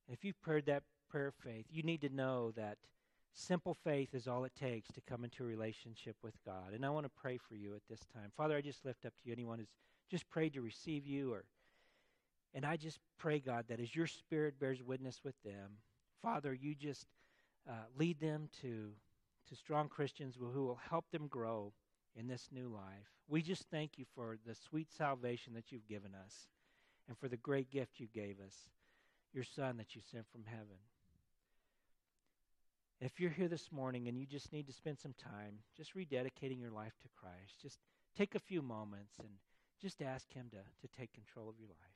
If 0.07 0.23
you've 0.23 0.41
prayed 0.41 0.67
that 0.67 0.83
prayer 1.09 1.27
of 1.27 1.35
faith, 1.35 1.65
you 1.71 1.83
need 1.83 2.01
to 2.01 2.09
know 2.09 2.51
that 2.51 2.77
simple 3.33 3.73
faith 3.73 4.13
is 4.13 4.27
all 4.27 4.45
it 4.45 4.53
takes 4.55 4.89
to 4.91 5.01
come 5.01 5.23
into 5.23 5.43
a 5.43 5.47
relationship 5.47 6.15
with 6.23 6.35
God. 6.45 6.73
And 6.73 6.85
I 6.85 6.89
want 6.89 7.05
to 7.05 7.11
pray 7.21 7.37
for 7.37 7.55
you 7.55 7.75
at 7.75 7.81
this 7.89 8.01
time. 8.13 8.31
Father, 8.37 8.55
I 8.55 8.61
just 8.61 8.85
lift 8.85 9.05
up 9.05 9.13
to 9.13 9.27
you 9.27 9.33
anyone 9.33 9.59
who's 9.59 9.73
just 10.09 10.29
prayed 10.29 10.53
to 10.53 10.61
receive 10.61 11.05
you 11.05 11.33
or 11.33 11.43
and 12.55 12.65
I 12.65 12.77
just 12.77 12.99
pray, 13.17 13.39
God, 13.39 13.65
that 13.67 13.81
as 13.81 13.93
your 13.93 14.07
spirit 14.07 14.57
bears 14.57 14.81
witness 14.81 15.19
with 15.25 15.35
them, 15.43 15.71
Father, 16.21 16.53
you 16.53 16.73
just 16.73 17.05
uh, 17.69 17.73
lead 17.97 18.21
them 18.21 18.47
to, 18.61 18.91
to 19.49 19.55
strong 19.55 19.89
Christians 19.89 20.35
who 20.39 20.65
will 20.65 20.79
help 20.89 21.05
them 21.11 21.27
grow 21.27 21.73
in 22.15 22.27
this 22.27 22.49
new 22.51 22.67
life. 22.67 23.09
We 23.27 23.41
just 23.41 23.69
thank 23.69 23.97
you 23.97 24.05
for 24.15 24.37
the 24.45 24.55
sweet 24.55 24.91
salvation 24.91 25.53
that 25.53 25.71
you've 25.71 25.87
given 25.87 26.11
us 26.15 26.47
and 27.07 27.17
for 27.17 27.27
the 27.27 27.37
great 27.37 27.69
gift 27.69 27.99
you 27.99 28.07
gave 28.13 28.37
us, 28.39 28.55
your 29.33 29.43
Son 29.43 29.77
that 29.77 29.95
you 29.95 30.01
sent 30.11 30.25
from 30.31 30.45
heaven. 30.45 30.77
If 33.01 33.19
you're 33.19 33.29
here 33.29 33.49
this 33.49 33.71
morning 33.71 34.07
and 34.07 34.17
you 34.17 34.25
just 34.25 34.53
need 34.53 34.67
to 34.67 34.73
spend 34.73 34.99
some 34.99 35.13
time 35.13 35.59
just 35.75 35.95
rededicating 35.95 36.59
your 36.59 36.71
life 36.71 36.93
to 37.01 37.09
Christ, 37.19 37.61
just 37.61 37.79
take 38.17 38.35
a 38.35 38.39
few 38.39 38.61
moments 38.61 39.13
and 39.19 39.29
just 39.81 40.01
ask 40.01 40.31
Him 40.33 40.49
to, 40.51 40.57
to 40.57 40.97
take 40.97 41.13
control 41.13 41.49
of 41.49 41.59
your 41.59 41.69
life. 41.69 41.94